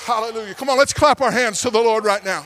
Hallelujah. 0.06 0.54
Come 0.56 0.70
on, 0.70 0.78
let's 0.78 0.92
clap 0.92 1.22
our 1.22 1.32
hands 1.32 1.62
to 1.62 1.70
the 1.70 1.80
Lord 1.80 2.04
right 2.04 2.24
now. 2.26 2.46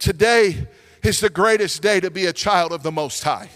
Today 0.00 0.66
is 1.02 1.20
the 1.20 1.30
greatest 1.30 1.80
day 1.80 2.00
to 2.00 2.10
be 2.10 2.26
a 2.26 2.32
child 2.32 2.72
of 2.72 2.82
the 2.82 2.92
Most 2.92 3.22
High. 3.22 3.48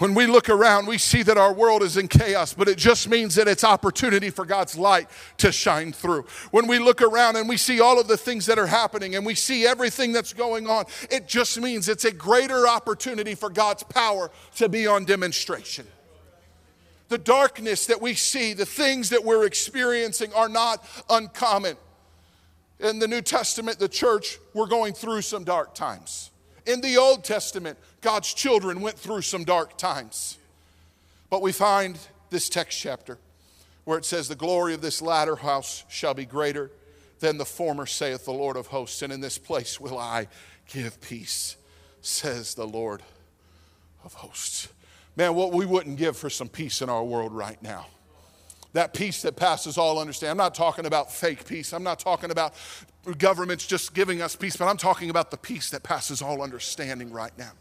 When 0.00 0.14
we 0.14 0.26
look 0.26 0.48
around, 0.48 0.86
we 0.86 0.96
see 0.96 1.22
that 1.24 1.36
our 1.36 1.52
world 1.52 1.82
is 1.82 1.98
in 1.98 2.08
chaos, 2.08 2.54
but 2.54 2.68
it 2.68 2.78
just 2.78 3.06
means 3.06 3.34
that 3.34 3.46
it's 3.46 3.62
opportunity 3.62 4.30
for 4.30 4.46
God's 4.46 4.78
light 4.78 5.10
to 5.36 5.52
shine 5.52 5.92
through. 5.92 6.24
When 6.52 6.66
we 6.66 6.78
look 6.78 7.02
around 7.02 7.36
and 7.36 7.46
we 7.46 7.58
see 7.58 7.80
all 7.80 8.00
of 8.00 8.08
the 8.08 8.16
things 8.16 8.46
that 8.46 8.58
are 8.58 8.66
happening 8.66 9.14
and 9.14 9.26
we 9.26 9.34
see 9.34 9.66
everything 9.66 10.12
that's 10.12 10.32
going 10.32 10.66
on, 10.66 10.86
it 11.10 11.28
just 11.28 11.60
means 11.60 11.86
it's 11.86 12.06
a 12.06 12.12
greater 12.12 12.66
opportunity 12.66 13.34
for 13.34 13.50
God's 13.50 13.82
power 13.82 14.30
to 14.56 14.70
be 14.70 14.86
on 14.86 15.04
demonstration. 15.04 15.86
The 17.10 17.18
darkness 17.18 17.84
that 17.84 18.00
we 18.00 18.14
see, 18.14 18.54
the 18.54 18.64
things 18.64 19.10
that 19.10 19.22
we're 19.22 19.44
experiencing 19.44 20.32
are 20.32 20.48
not 20.48 20.82
uncommon. 21.10 21.76
In 22.78 23.00
the 23.00 23.06
New 23.06 23.20
Testament, 23.20 23.78
the 23.78 23.86
church, 23.86 24.38
we're 24.54 24.66
going 24.66 24.94
through 24.94 25.20
some 25.20 25.44
dark 25.44 25.74
times. 25.74 26.30
In 26.64 26.80
the 26.80 26.96
Old 26.96 27.22
Testament, 27.22 27.78
God's 28.00 28.32
children 28.32 28.80
went 28.80 28.98
through 28.98 29.22
some 29.22 29.44
dark 29.44 29.76
times. 29.76 30.38
But 31.28 31.42
we 31.42 31.52
find 31.52 31.98
this 32.30 32.48
text 32.48 32.78
chapter 32.78 33.18
where 33.84 33.98
it 33.98 34.04
says, 34.04 34.28
The 34.28 34.34
glory 34.34 34.74
of 34.74 34.80
this 34.80 35.02
latter 35.02 35.36
house 35.36 35.84
shall 35.88 36.14
be 36.14 36.24
greater 36.24 36.70
than 37.20 37.38
the 37.38 37.44
former, 37.44 37.86
saith 37.86 38.24
the 38.24 38.32
Lord 38.32 38.56
of 38.56 38.68
hosts. 38.68 39.02
And 39.02 39.12
in 39.12 39.20
this 39.20 39.38
place 39.38 39.80
will 39.80 39.98
I 39.98 40.28
give 40.68 41.00
peace, 41.00 41.56
says 42.00 42.54
the 42.54 42.66
Lord 42.66 43.02
of 44.04 44.14
hosts. 44.14 44.68
Man, 45.16 45.34
what 45.34 45.52
we 45.52 45.66
wouldn't 45.66 45.96
give 45.96 46.16
for 46.16 46.30
some 46.30 46.48
peace 46.48 46.80
in 46.82 46.88
our 46.88 47.04
world 47.04 47.32
right 47.32 47.62
now 47.62 47.86
that 48.72 48.94
peace 48.94 49.22
that 49.22 49.36
passes 49.36 49.78
all 49.78 49.98
understanding. 49.98 50.30
I'm 50.30 50.36
not 50.36 50.54
talking 50.54 50.86
about 50.86 51.12
fake 51.12 51.44
peace. 51.44 51.72
I'm 51.72 51.82
not 51.82 51.98
talking 51.98 52.30
about 52.30 52.54
governments 53.18 53.66
just 53.66 53.94
giving 53.94 54.22
us 54.22 54.36
peace, 54.36 54.56
but 54.56 54.66
I'm 54.66 54.76
talking 54.76 55.10
about 55.10 55.30
the 55.30 55.36
peace 55.36 55.70
that 55.70 55.82
passes 55.82 56.22
all 56.22 56.42
understanding 56.42 57.10
right 57.10 57.36
now. 57.36 57.52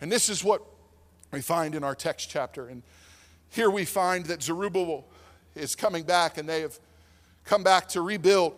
And 0.00 0.10
this 0.10 0.28
is 0.28 0.44
what 0.44 0.62
we 1.32 1.40
find 1.40 1.74
in 1.74 1.84
our 1.84 1.94
text 1.94 2.30
chapter. 2.30 2.68
And 2.68 2.82
here 3.50 3.70
we 3.70 3.84
find 3.84 4.26
that 4.26 4.42
Zerubbabel 4.42 5.06
is 5.54 5.74
coming 5.74 6.04
back 6.04 6.38
and 6.38 6.48
they 6.48 6.60
have 6.60 6.78
come 7.44 7.62
back 7.62 7.88
to 7.88 8.00
rebuild. 8.00 8.54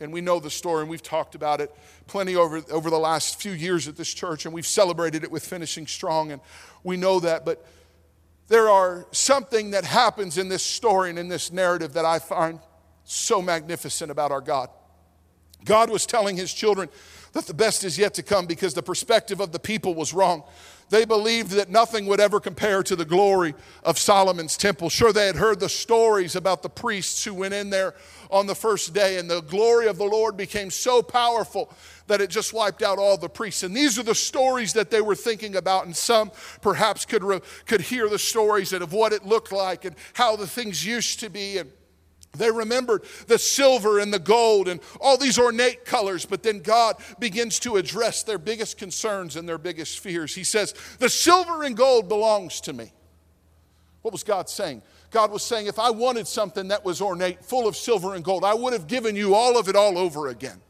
And 0.00 0.12
we 0.12 0.20
know 0.20 0.38
the 0.38 0.50
story 0.50 0.82
and 0.82 0.90
we've 0.90 1.02
talked 1.02 1.34
about 1.34 1.60
it 1.60 1.74
plenty 2.06 2.36
over, 2.36 2.62
over 2.70 2.90
the 2.90 2.98
last 2.98 3.40
few 3.40 3.52
years 3.52 3.88
at 3.88 3.96
this 3.96 4.12
church 4.12 4.44
and 4.44 4.54
we've 4.54 4.66
celebrated 4.66 5.24
it 5.24 5.30
with 5.30 5.44
finishing 5.44 5.86
strong 5.86 6.32
and 6.32 6.40
we 6.84 6.96
know 6.96 7.18
that. 7.20 7.44
But 7.44 7.66
there 8.48 8.68
are 8.68 9.06
something 9.10 9.72
that 9.72 9.84
happens 9.84 10.38
in 10.38 10.48
this 10.48 10.62
story 10.62 11.10
and 11.10 11.18
in 11.18 11.28
this 11.28 11.52
narrative 11.52 11.94
that 11.94 12.04
I 12.04 12.18
find 12.18 12.60
so 13.04 13.42
magnificent 13.42 14.10
about 14.10 14.30
our 14.30 14.40
God. 14.40 14.70
God 15.64 15.90
was 15.90 16.06
telling 16.06 16.36
his 16.36 16.52
children 16.52 16.88
that 17.32 17.46
the 17.46 17.54
best 17.54 17.84
is 17.84 17.98
yet 17.98 18.14
to 18.14 18.22
come 18.22 18.46
because 18.46 18.74
the 18.74 18.82
perspective 18.82 19.40
of 19.40 19.52
the 19.52 19.58
people 19.58 19.94
was 19.94 20.14
wrong. 20.14 20.44
they 20.90 21.04
believed 21.04 21.50
that 21.50 21.68
nothing 21.68 22.06
would 22.06 22.18
ever 22.18 22.40
compare 22.40 22.82
to 22.82 22.96
the 22.96 23.04
glory 23.04 23.54
of 23.84 23.98
Solomon's 23.98 24.56
temple. 24.56 24.88
Sure, 24.88 25.12
they 25.12 25.26
had 25.26 25.36
heard 25.36 25.60
the 25.60 25.68
stories 25.68 26.34
about 26.34 26.62
the 26.62 26.70
priests 26.70 27.24
who 27.24 27.34
went 27.34 27.52
in 27.52 27.68
there 27.68 27.94
on 28.30 28.46
the 28.46 28.54
first 28.54 28.94
day, 28.94 29.18
and 29.18 29.30
the 29.30 29.42
glory 29.42 29.86
of 29.86 29.98
the 29.98 30.04
Lord 30.04 30.36
became 30.36 30.70
so 30.70 31.02
powerful 31.02 31.70
that 32.06 32.22
it 32.22 32.30
just 32.30 32.54
wiped 32.54 32.82
out 32.82 32.98
all 32.98 33.18
the 33.18 33.28
priests. 33.28 33.62
And 33.62 33.76
these 33.76 33.98
are 33.98 34.02
the 34.02 34.14
stories 34.14 34.72
that 34.72 34.90
they 34.90 35.02
were 35.02 35.14
thinking 35.14 35.56
about, 35.56 35.84
and 35.84 35.94
some 35.94 36.30
perhaps 36.62 37.04
could, 37.04 37.22
re- 37.22 37.40
could 37.66 37.82
hear 37.82 38.08
the 38.08 38.18
stories 38.18 38.72
of 38.72 38.92
what 38.92 39.12
it 39.12 39.26
looked 39.26 39.52
like 39.52 39.84
and 39.84 39.94
how 40.14 40.36
the 40.36 40.46
things 40.46 40.86
used 40.86 41.20
to 41.20 41.28
be. 41.28 41.58
And 41.58 41.70
they 42.36 42.50
remembered 42.50 43.04
the 43.26 43.38
silver 43.38 43.98
and 43.98 44.12
the 44.12 44.18
gold 44.18 44.68
and 44.68 44.80
all 45.00 45.16
these 45.16 45.38
ornate 45.38 45.84
colors, 45.84 46.26
but 46.26 46.42
then 46.42 46.60
God 46.60 46.96
begins 47.18 47.58
to 47.60 47.76
address 47.76 48.22
their 48.22 48.38
biggest 48.38 48.76
concerns 48.76 49.36
and 49.36 49.48
their 49.48 49.58
biggest 49.58 49.98
fears. 50.00 50.34
He 50.34 50.44
says, 50.44 50.74
The 50.98 51.08
silver 51.08 51.64
and 51.64 51.76
gold 51.76 52.08
belongs 52.08 52.60
to 52.62 52.72
me. 52.72 52.92
What 54.02 54.12
was 54.12 54.22
God 54.22 54.48
saying? 54.48 54.82
God 55.10 55.30
was 55.30 55.42
saying, 55.42 55.66
If 55.66 55.78
I 55.78 55.90
wanted 55.90 56.28
something 56.28 56.68
that 56.68 56.84
was 56.84 57.00
ornate, 57.00 57.44
full 57.44 57.66
of 57.66 57.76
silver 57.76 58.14
and 58.14 58.22
gold, 58.22 58.44
I 58.44 58.54
would 58.54 58.72
have 58.72 58.86
given 58.86 59.16
you 59.16 59.34
all 59.34 59.58
of 59.58 59.68
it 59.68 59.76
all 59.76 59.98
over 59.98 60.28
again. 60.28 60.60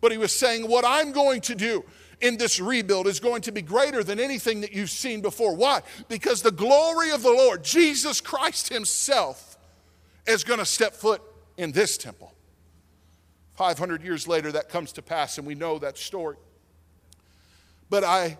But 0.00 0.12
He 0.12 0.18
was 0.18 0.38
saying, 0.38 0.68
What 0.68 0.84
I'm 0.86 1.12
going 1.12 1.40
to 1.42 1.54
do 1.54 1.84
in 2.20 2.36
this 2.36 2.60
rebuild 2.60 3.06
is 3.06 3.20
going 3.20 3.42
to 3.42 3.52
be 3.52 3.62
greater 3.62 4.04
than 4.04 4.20
anything 4.20 4.60
that 4.60 4.72
you've 4.72 4.90
seen 4.90 5.22
before. 5.22 5.56
Why? 5.56 5.82
Because 6.08 6.42
the 6.42 6.52
glory 6.52 7.10
of 7.10 7.22
the 7.22 7.32
Lord, 7.32 7.64
Jesus 7.64 8.20
Christ 8.20 8.68
Himself, 8.68 9.53
is 10.26 10.44
going 10.44 10.58
to 10.58 10.64
step 10.64 10.94
foot 10.94 11.22
in 11.56 11.72
this 11.72 11.96
temple. 11.98 12.32
500 13.54 14.02
years 14.02 14.26
later, 14.26 14.50
that 14.52 14.68
comes 14.68 14.92
to 14.92 15.02
pass, 15.02 15.38
and 15.38 15.46
we 15.46 15.54
know 15.54 15.78
that 15.78 15.96
story. 15.96 16.36
But 17.88 18.02
I 18.02 18.38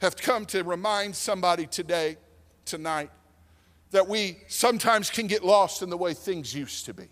have 0.00 0.16
come 0.16 0.44
to 0.46 0.62
remind 0.62 1.16
somebody 1.16 1.66
today, 1.66 2.16
tonight, 2.64 3.10
that 3.92 4.08
we 4.08 4.38
sometimes 4.48 5.08
can 5.08 5.26
get 5.26 5.44
lost 5.44 5.80
in 5.82 5.88
the 5.88 5.96
way 5.96 6.12
things 6.12 6.54
used 6.54 6.84
to 6.86 6.94
be. 6.94 7.08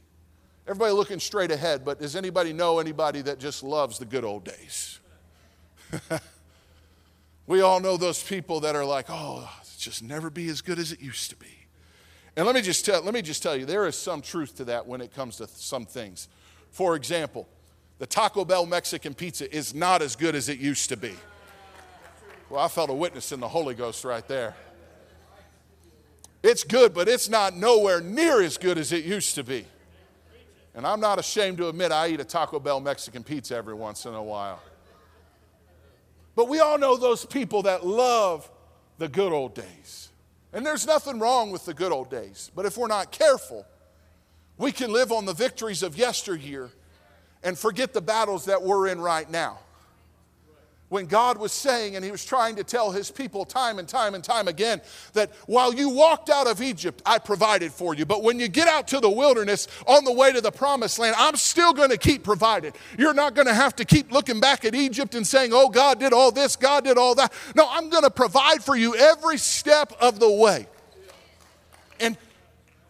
Everybody 0.66 0.92
looking 0.92 1.20
straight 1.20 1.50
ahead, 1.50 1.84
but 1.84 2.00
does 2.00 2.16
anybody 2.16 2.52
know 2.52 2.78
anybody 2.78 3.22
that 3.22 3.38
just 3.38 3.62
loves 3.62 3.98
the 3.98 4.04
good 4.04 4.24
old 4.24 4.44
days? 4.44 4.98
we 7.46 7.60
all 7.60 7.80
know 7.80 7.96
those 7.96 8.22
people 8.22 8.60
that 8.60 8.74
are 8.74 8.84
like, 8.84 9.06
oh, 9.08 9.50
it's 9.60 9.76
just 9.76 10.02
never 10.02 10.30
be 10.30 10.48
as 10.48 10.62
good 10.62 10.78
as 10.78 10.92
it 10.92 11.00
used 11.00 11.30
to 11.30 11.36
be. 11.36 11.63
And 12.36 12.46
let 12.46 12.54
me 12.54 12.62
just 12.62 12.84
tell, 12.84 13.02
let 13.02 13.14
me 13.14 13.22
just 13.22 13.42
tell 13.42 13.56
you, 13.56 13.64
there 13.64 13.86
is 13.86 13.96
some 13.96 14.20
truth 14.20 14.56
to 14.56 14.64
that 14.64 14.86
when 14.86 15.00
it 15.00 15.14
comes 15.14 15.36
to 15.36 15.46
some 15.46 15.86
things. 15.86 16.28
For 16.70 16.96
example, 16.96 17.48
the 17.98 18.06
Taco 18.06 18.44
Bell 18.44 18.66
Mexican 18.66 19.14
pizza 19.14 19.52
is 19.54 19.74
not 19.74 20.02
as 20.02 20.16
good 20.16 20.34
as 20.34 20.48
it 20.48 20.58
used 20.58 20.88
to 20.88 20.96
be. 20.96 21.14
Well, 22.50 22.60
I 22.60 22.68
felt 22.68 22.90
a 22.90 22.94
witness 22.94 23.32
in 23.32 23.40
the 23.40 23.48
Holy 23.48 23.74
Ghost 23.74 24.04
right 24.04 24.26
there. 24.26 24.54
It's 26.42 26.64
good, 26.64 26.92
but 26.92 27.08
it's 27.08 27.28
not 27.28 27.56
nowhere 27.56 28.00
near 28.00 28.42
as 28.42 28.58
good 28.58 28.76
as 28.76 28.92
it 28.92 29.04
used 29.04 29.36
to 29.36 29.44
be. 29.44 29.64
And 30.74 30.86
I'm 30.86 31.00
not 31.00 31.18
ashamed 31.18 31.58
to 31.58 31.68
admit 31.68 31.92
I 31.92 32.08
eat 32.08 32.20
a 32.20 32.24
Taco 32.24 32.58
Bell 32.58 32.80
Mexican 32.80 33.22
pizza 33.22 33.54
every 33.54 33.74
once 33.74 34.06
in 34.06 34.12
a 34.12 34.22
while. 34.22 34.60
But 36.34 36.48
we 36.48 36.58
all 36.58 36.78
know 36.78 36.96
those 36.96 37.24
people 37.24 37.62
that 37.62 37.86
love 37.86 38.50
the 38.98 39.08
good 39.08 39.32
old 39.32 39.54
days. 39.54 40.10
And 40.54 40.64
there's 40.64 40.86
nothing 40.86 41.18
wrong 41.18 41.50
with 41.50 41.66
the 41.66 41.74
good 41.74 41.92
old 41.92 42.10
days. 42.10 42.50
But 42.54 42.64
if 42.64 42.78
we're 42.78 42.86
not 42.86 43.10
careful, 43.10 43.66
we 44.56 44.70
can 44.70 44.92
live 44.92 45.10
on 45.10 45.24
the 45.24 45.34
victories 45.34 45.82
of 45.82 45.98
yesteryear 45.98 46.70
and 47.42 47.58
forget 47.58 47.92
the 47.92 48.00
battles 48.00 48.44
that 48.46 48.62
we're 48.62 48.86
in 48.86 49.00
right 49.00 49.28
now 49.28 49.58
when 50.94 51.06
God 51.06 51.38
was 51.38 51.50
saying, 51.50 51.96
and 51.96 52.04
He 52.04 52.12
was 52.12 52.24
trying 52.24 52.54
to 52.54 52.62
tell 52.62 52.92
His 52.92 53.10
people 53.10 53.44
time 53.44 53.80
and 53.80 53.88
time 53.88 54.14
and 54.14 54.22
time 54.22 54.46
again, 54.46 54.80
that 55.14 55.32
while 55.46 55.74
you 55.74 55.88
walked 55.88 56.30
out 56.30 56.46
of 56.46 56.62
Egypt, 56.62 57.02
I 57.04 57.18
provided 57.18 57.72
for 57.72 57.96
you. 57.96 58.06
But 58.06 58.22
when 58.22 58.38
you 58.38 58.46
get 58.46 58.68
out 58.68 58.86
to 58.88 59.00
the 59.00 59.10
wilderness 59.10 59.66
on 59.88 60.04
the 60.04 60.12
way 60.12 60.32
to 60.32 60.40
the 60.40 60.52
promised 60.52 61.00
land, 61.00 61.16
I'm 61.18 61.34
still 61.34 61.72
going 61.72 61.90
to 61.90 61.98
keep 61.98 62.22
providing. 62.22 62.74
You're 62.96 63.12
not 63.12 63.34
going 63.34 63.48
to 63.48 63.54
have 63.54 63.74
to 63.76 63.84
keep 63.84 64.12
looking 64.12 64.38
back 64.38 64.64
at 64.64 64.76
Egypt 64.76 65.16
and 65.16 65.26
saying, 65.26 65.50
oh, 65.52 65.68
God 65.68 65.98
did 65.98 66.12
all 66.12 66.30
this, 66.30 66.54
God 66.54 66.84
did 66.84 66.96
all 66.96 67.16
that. 67.16 67.32
No, 67.56 67.66
I'm 67.68 67.90
going 67.90 68.04
to 68.04 68.10
provide 68.10 68.62
for 68.62 68.76
you 68.76 68.94
every 68.94 69.36
step 69.36 69.92
of 70.00 70.20
the 70.20 70.30
way. 70.30 70.68
And 71.98 72.16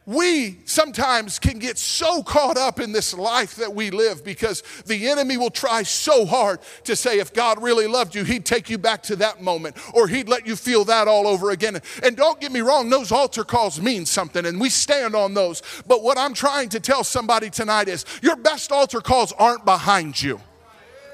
we 0.07 0.59
sometimes 0.67 1.39
can 1.39 1.59
get 1.59 1.79
so 1.79 2.23
caught 2.23 2.59
up 2.59 2.79
in 2.79 2.93
this 2.93 3.15
life 3.15 3.57
that 3.57 3.75
we 3.75 3.91
live 3.91 4.23
because 4.23 4.63
the 4.87 5.09
enemy 5.09 5.37
will 5.37 5.51
try 5.51 5.83
so 5.83 6.27
hard 6.27 6.61
to 6.85 6.95
say, 6.95 7.19
if 7.19 7.33
God 7.33 7.63
really 7.63 7.87
loved 7.87 8.15
you, 8.15 8.25
he'd 8.25 8.45
take 8.45 8.69
you 8.69 8.77
back 8.77 9.03
to 9.05 9.17
that 9.17 9.43
moment 9.43 9.77
or 9.95 10.07
he'd 10.07 10.29
let 10.29 10.47
you 10.47 10.57
feel 10.57 10.85
that 10.85 11.09
all 11.09 11.27
over 11.27 11.51
again. 11.51 11.81
And 12.03 12.17
don't 12.17 12.41
get 12.41 12.53
me 12.53 12.61
wrong, 12.61 12.91
those 12.91 13.13
altar 13.13 13.45
calls 13.45 13.81
mean 13.81 14.05
something 14.05 14.45
and 14.45 14.61
we 14.61 14.69
stand 14.69 15.15
on 15.15 15.33
those. 15.33 15.63
But 15.87 16.03
what 16.03 16.19
I'm 16.19 16.35
trying 16.35 16.69
to 16.71 16.81
tell 16.81 17.05
somebody 17.05 17.49
tonight 17.49 17.89
is 17.89 18.05
your 18.23 18.37
best 18.37 18.73
altar 18.73 19.01
calls 19.01 19.33
aren't 19.33 19.65
behind 19.65 20.21
you. 20.21 20.41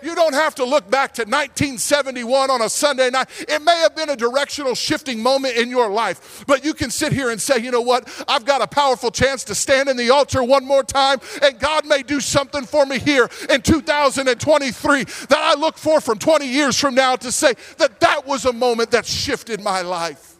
You 0.02 0.14
don't 0.14 0.34
have 0.34 0.54
to 0.56 0.64
look 0.64 0.90
back 0.90 1.14
to 1.14 1.22
1971 1.22 2.50
on 2.50 2.62
a 2.62 2.68
Sunday 2.68 3.10
night. 3.10 3.28
It 3.48 3.62
may 3.62 3.76
have 3.78 3.94
been 3.94 4.10
a 4.10 4.16
directional 4.16 4.74
shifting 4.74 5.22
moment 5.22 5.56
in 5.56 5.68
your 5.68 5.90
life, 5.90 6.44
but 6.46 6.64
you 6.64 6.74
can 6.74 6.90
sit 6.90 7.12
here 7.12 7.30
and 7.30 7.40
say, 7.40 7.58
you 7.58 7.70
know 7.70 7.80
what? 7.80 8.08
I've 8.28 8.44
got 8.44 8.62
a 8.62 8.66
powerful 8.66 9.10
chance 9.10 9.44
to 9.44 9.54
stand 9.54 9.88
in 9.88 9.96
the 9.96 10.10
altar 10.10 10.42
one 10.42 10.64
more 10.64 10.82
time, 10.82 11.20
and 11.42 11.58
God 11.58 11.86
may 11.86 12.02
do 12.02 12.20
something 12.20 12.64
for 12.64 12.86
me 12.86 12.98
here 12.98 13.28
in 13.48 13.62
2023 13.62 15.04
that 15.04 15.38
I 15.38 15.54
look 15.54 15.76
for 15.76 16.00
from 16.00 16.18
20 16.18 16.46
years 16.46 16.78
from 16.78 16.94
now 16.94 17.16
to 17.16 17.30
say 17.30 17.54
that 17.78 18.00
that 18.00 18.26
was 18.26 18.44
a 18.44 18.52
moment 18.52 18.90
that 18.92 19.06
shifted 19.06 19.60
my 19.60 19.82
life. 19.82 20.36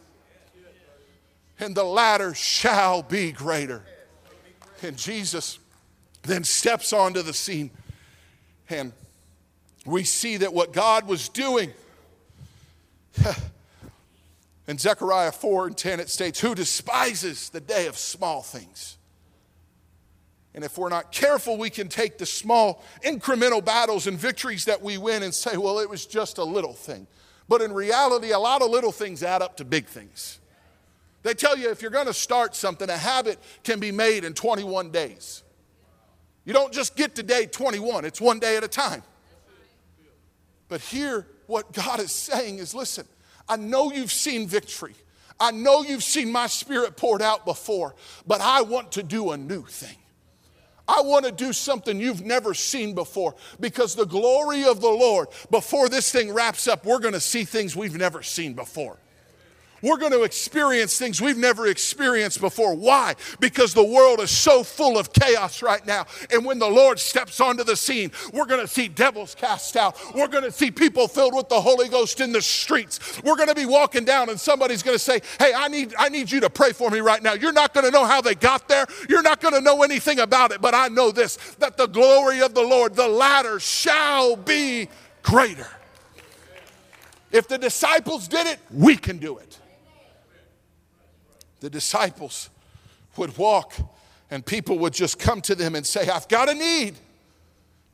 And 1.58 1.74
the 1.74 1.84
latter 1.84 2.32
shall 2.32 3.02
be 3.02 3.32
greater. 3.32 3.82
And 4.82 4.96
Jesus 4.96 5.58
then 6.22 6.44
steps 6.44 6.92
onto 6.92 7.22
the 7.22 7.34
scene 7.34 7.70
and 8.70 8.92
we 9.86 10.04
see 10.04 10.38
that 10.38 10.52
what 10.52 10.72
God 10.72 11.06
was 11.06 11.28
doing. 11.28 11.72
In 14.68 14.78
Zechariah 14.78 15.32
4 15.32 15.68
and 15.68 15.76
10, 15.76 16.00
it 16.00 16.08
states, 16.08 16.40
Who 16.40 16.54
despises 16.54 17.50
the 17.50 17.60
day 17.60 17.86
of 17.86 17.96
small 17.96 18.42
things? 18.42 18.96
And 20.54 20.64
if 20.64 20.78
we're 20.78 20.88
not 20.88 21.12
careful, 21.12 21.56
we 21.56 21.70
can 21.70 21.88
take 21.88 22.18
the 22.18 22.26
small 22.26 22.84
incremental 23.04 23.64
battles 23.64 24.06
and 24.06 24.18
victories 24.18 24.64
that 24.66 24.82
we 24.82 24.98
win 24.98 25.22
and 25.22 25.34
say, 25.34 25.56
Well, 25.56 25.78
it 25.80 25.88
was 25.88 26.06
just 26.06 26.38
a 26.38 26.44
little 26.44 26.72
thing. 26.72 27.06
But 27.48 27.62
in 27.62 27.72
reality, 27.72 28.30
a 28.30 28.38
lot 28.38 28.62
of 28.62 28.70
little 28.70 28.92
things 28.92 29.22
add 29.24 29.42
up 29.42 29.56
to 29.56 29.64
big 29.64 29.86
things. 29.86 30.38
They 31.22 31.34
tell 31.34 31.58
you 31.58 31.70
if 31.70 31.82
you're 31.82 31.90
going 31.90 32.06
to 32.06 32.14
start 32.14 32.54
something, 32.54 32.88
a 32.88 32.96
habit 32.96 33.38
can 33.64 33.80
be 33.80 33.90
made 33.92 34.24
in 34.24 34.34
21 34.34 34.90
days. 34.90 35.42
You 36.44 36.52
don't 36.52 36.72
just 36.72 36.96
get 36.96 37.16
to 37.16 37.22
day 37.22 37.46
21, 37.46 38.04
it's 38.04 38.20
one 38.20 38.38
day 38.38 38.56
at 38.56 38.64
a 38.64 38.68
time. 38.68 39.02
But 40.70 40.80
here, 40.80 41.26
what 41.46 41.72
God 41.72 42.00
is 42.00 42.12
saying 42.12 42.58
is 42.58 42.74
listen, 42.74 43.06
I 43.46 43.56
know 43.56 43.92
you've 43.92 44.12
seen 44.12 44.46
victory. 44.46 44.94
I 45.38 45.50
know 45.50 45.82
you've 45.82 46.04
seen 46.04 46.30
my 46.30 46.46
spirit 46.46 46.96
poured 46.96 47.20
out 47.20 47.44
before, 47.44 47.94
but 48.26 48.40
I 48.40 48.62
want 48.62 48.92
to 48.92 49.02
do 49.02 49.32
a 49.32 49.36
new 49.36 49.64
thing. 49.64 49.96
I 50.86 51.02
want 51.02 51.24
to 51.24 51.32
do 51.32 51.52
something 51.52 52.00
you've 52.00 52.24
never 52.24 52.54
seen 52.54 52.94
before 52.94 53.34
because 53.58 53.94
the 53.94 54.06
glory 54.06 54.64
of 54.64 54.80
the 54.80 54.88
Lord, 54.88 55.28
before 55.50 55.88
this 55.88 56.10
thing 56.12 56.32
wraps 56.32 56.68
up, 56.68 56.84
we're 56.84 56.98
going 56.98 57.14
to 57.14 57.20
see 57.20 57.44
things 57.44 57.74
we've 57.74 57.96
never 57.96 58.22
seen 58.22 58.54
before. 58.54 58.98
We're 59.82 59.96
going 59.96 60.12
to 60.12 60.22
experience 60.22 60.98
things 60.98 61.20
we've 61.20 61.38
never 61.38 61.66
experienced 61.66 62.40
before. 62.40 62.74
Why? 62.74 63.14
Because 63.38 63.72
the 63.72 63.84
world 63.84 64.20
is 64.20 64.30
so 64.30 64.62
full 64.62 64.98
of 64.98 65.12
chaos 65.12 65.62
right 65.62 65.84
now. 65.86 66.06
And 66.30 66.44
when 66.44 66.58
the 66.58 66.68
Lord 66.68 66.98
steps 66.98 67.40
onto 67.40 67.64
the 67.64 67.76
scene, 67.76 68.12
we're 68.32 68.46
going 68.46 68.60
to 68.60 68.68
see 68.68 68.88
devils 68.88 69.34
cast 69.34 69.76
out. 69.76 69.96
We're 70.14 70.28
going 70.28 70.44
to 70.44 70.52
see 70.52 70.70
people 70.70 71.08
filled 71.08 71.34
with 71.34 71.48
the 71.48 71.60
Holy 71.60 71.88
Ghost 71.88 72.20
in 72.20 72.32
the 72.32 72.42
streets. 72.42 73.22
We're 73.22 73.36
going 73.36 73.48
to 73.48 73.54
be 73.54 73.66
walking 73.66 74.04
down 74.04 74.28
and 74.28 74.38
somebody's 74.38 74.82
going 74.82 74.96
to 74.96 75.02
say, 75.02 75.20
"Hey, 75.38 75.52
I 75.54 75.68
need 75.68 75.94
I 75.98 76.08
need 76.08 76.30
you 76.30 76.40
to 76.40 76.50
pray 76.50 76.72
for 76.72 76.90
me 76.90 77.00
right 77.00 77.22
now." 77.22 77.32
You're 77.32 77.52
not 77.52 77.72
going 77.72 77.86
to 77.86 77.90
know 77.90 78.04
how 78.04 78.20
they 78.20 78.34
got 78.34 78.68
there. 78.68 78.86
You're 79.08 79.22
not 79.22 79.40
going 79.40 79.54
to 79.54 79.60
know 79.60 79.82
anything 79.82 80.20
about 80.20 80.52
it, 80.52 80.60
but 80.60 80.74
I 80.74 80.88
know 80.88 81.10
this 81.10 81.36
that 81.58 81.76
the 81.76 81.86
glory 81.86 82.40
of 82.42 82.54
the 82.54 82.62
Lord, 82.62 82.94
the 82.94 83.08
latter 83.08 83.60
shall 83.60 84.36
be 84.36 84.88
greater. 85.22 85.68
If 87.32 87.46
the 87.48 87.58
disciples 87.58 88.26
did 88.26 88.46
it, 88.46 88.58
we 88.70 88.96
can 88.96 89.18
do 89.18 89.38
it 89.38 89.59
the 91.60 91.70
disciples 91.70 92.50
would 93.16 93.36
walk 93.38 93.74
and 94.30 94.44
people 94.44 94.78
would 94.78 94.92
just 94.92 95.18
come 95.18 95.40
to 95.42 95.54
them 95.54 95.74
and 95.74 95.86
say, 95.86 96.08
I've 96.08 96.28
got 96.28 96.48
a 96.48 96.54
need. 96.54 96.94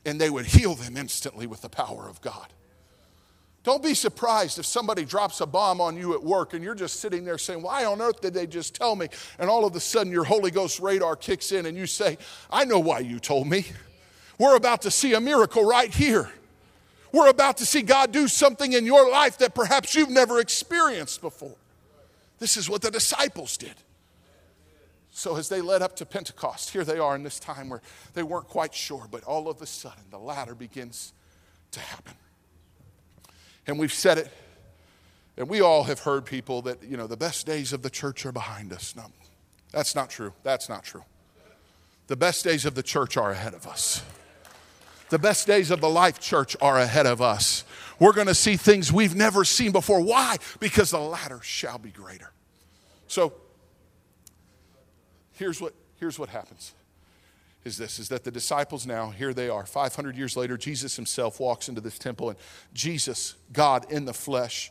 And 0.05 0.21
they 0.21 0.31
would 0.31 0.47
heal 0.47 0.75
them 0.75 0.97
instantly 0.97 1.47
with 1.47 1.63
the 1.63 1.69
power 1.69 2.09
of 2.09 2.21
God. 2.21 2.47
Don't 3.65 3.83
be 3.83 3.95
surprised 3.95 4.61
if 4.61 4.67
somebody 4.67 5.05
drops 5.05 5.41
a 5.41 5.47
bomb 5.47 5.81
on 5.81 5.97
you 5.97 6.15
at 6.15 6.23
work 6.23 6.55
and 6.55 6.63
you're 6.63 6.77
just 6.77 7.01
sitting 7.01 7.25
there 7.25 7.37
saying, 7.37 7.63
Why 7.63 7.85
on 7.85 8.01
earth 8.01 8.21
did 8.21 8.33
they 8.33 8.47
just 8.47 8.77
tell 8.77 8.95
me? 8.95 9.09
And 9.41 9.51
all 9.51 9.65
of 9.65 9.75
a 9.75 9.81
sudden 9.81 10.13
your 10.13 10.23
Holy 10.23 10.53
Ghost 10.53 10.79
radar 10.79 11.17
kicks 11.17 11.51
in 11.51 11.67
and 11.67 11.77
you 11.77 11.87
say, 11.89 12.17
I 12.49 12.65
know 12.65 12.79
why 12.79 13.01
you 13.01 13.19
told 13.19 13.49
me. 13.49 13.67
We're 14.39 14.55
about 14.55 14.83
to 14.83 14.91
see 14.93 15.15
a 15.15 15.21
miracle 15.21 15.65
right 15.65 15.93
here. 15.93 16.31
We're 17.11 17.29
about 17.29 17.57
to 17.57 17.67
see 17.67 17.83
God 17.83 18.13
do 18.13 18.29
something 18.29 18.73
in 18.73 18.87
your 18.87 19.11
life 19.11 19.39
that 19.39 19.55
perhaps 19.55 19.97
you've 19.97 20.11
never 20.11 20.39
experienced 20.39 21.21
before. 21.21 21.57
This 22.39 22.57
is 22.57 22.69
what 22.69 22.83
the 22.83 22.91
disciples 22.91 23.57
did. 23.57 23.75
So, 25.11 25.37
as 25.37 25.49
they 25.49 25.63
led 25.63 25.81
up 25.81 25.97
to 25.97 26.05
Pentecost, 26.05 26.71
here 26.71 26.85
they 26.85 26.99
are 26.99 27.15
in 27.15 27.23
this 27.23 27.41
time 27.41 27.71
where 27.71 27.81
they 28.13 28.23
weren't 28.23 28.49
quite 28.49 28.75
sure, 28.75 29.09
but 29.11 29.25
all 29.25 29.49
of 29.49 29.63
a 29.63 29.67
sudden 29.67 30.05
the 30.11 30.19
latter 30.19 30.55
begins 30.55 31.15
to 31.71 31.81
happen. 31.81 32.13
And 33.67 33.79
we've 33.79 33.93
said 33.93 34.19
it, 34.19 34.31
and 35.39 35.49
we 35.49 35.63
all 35.63 35.85
have 35.85 36.01
heard 36.01 36.27
people 36.27 36.61
that, 36.63 36.83
you 36.83 36.99
know, 36.99 37.07
the 37.07 37.17
best 37.17 37.47
days 37.47 37.73
of 37.73 37.81
the 37.81 37.89
church 37.89 38.27
are 38.27 38.33
behind 38.33 38.75
us. 38.75 38.95
No, 38.95 39.05
that's 39.73 39.95
not 39.95 40.11
true. 40.11 40.35
That's 40.43 40.69
not 40.69 40.85
true. 40.85 41.05
The 42.09 42.17
best 42.17 42.45
days 42.45 42.67
of 42.67 42.75
the 42.75 42.83
church 42.83 43.17
are 43.17 43.31
ahead 43.31 43.55
of 43.55 43.67
us. 43.67 44.03
The 45.09 45.19
best 45.19 45.47
days 45.47 45.71
of 45.71 45.81
the 45.81 45.89
life 45.89 46.21
church 46.21 46.57
are 46.61 46.79
ahead 46.79 47.07
of 47.07 47.23
us. 47.23 47.65
We're 47.99 48.13
going 48.13 48.27
to 48.27 48.35
see 48.35 48.57
things 48.57 48.93
we've 48.93 49.15
never 49.15 49.45
seen 49.45 49.73
before. 49.73 50.01
Why? 50.01 50.37
Because 50.61 50.91
the 50.91 50.99
latter 50.99 51.41
shall 51.43 51.79
be 51.79 51.91
greater. 51.91 52.31
So 53.09 53.33
here's 55.33 55.61
what, 55.61 55.75
here's 55.99 56.19
what 56.19 56.29
happens 56.29 56.73
is 57.65 57.77
this 57.77 57.99
is 57.99 58.09
that 58.11 58.23
the 58.23 58.31
disciples 58.31 58.87
now 58.87 59.11
here 59.11 59.35
they 59.35 59.49
are 59.49 59.67
500 59.67 60.17
years 60.17 60.37
later 60.37 60.57
jesus 60.57 60.95
himself 60.95 61.41
walks 61.41 61.69
into 61.69 61.81
this 61.81 61.99
temple 61.99 62.29
and 62.29 62.39
jesus 62.73 63.35
god 63.53 63.91
in 63.91 64.05
the 64.05 64.15
flesh 64.15 64.71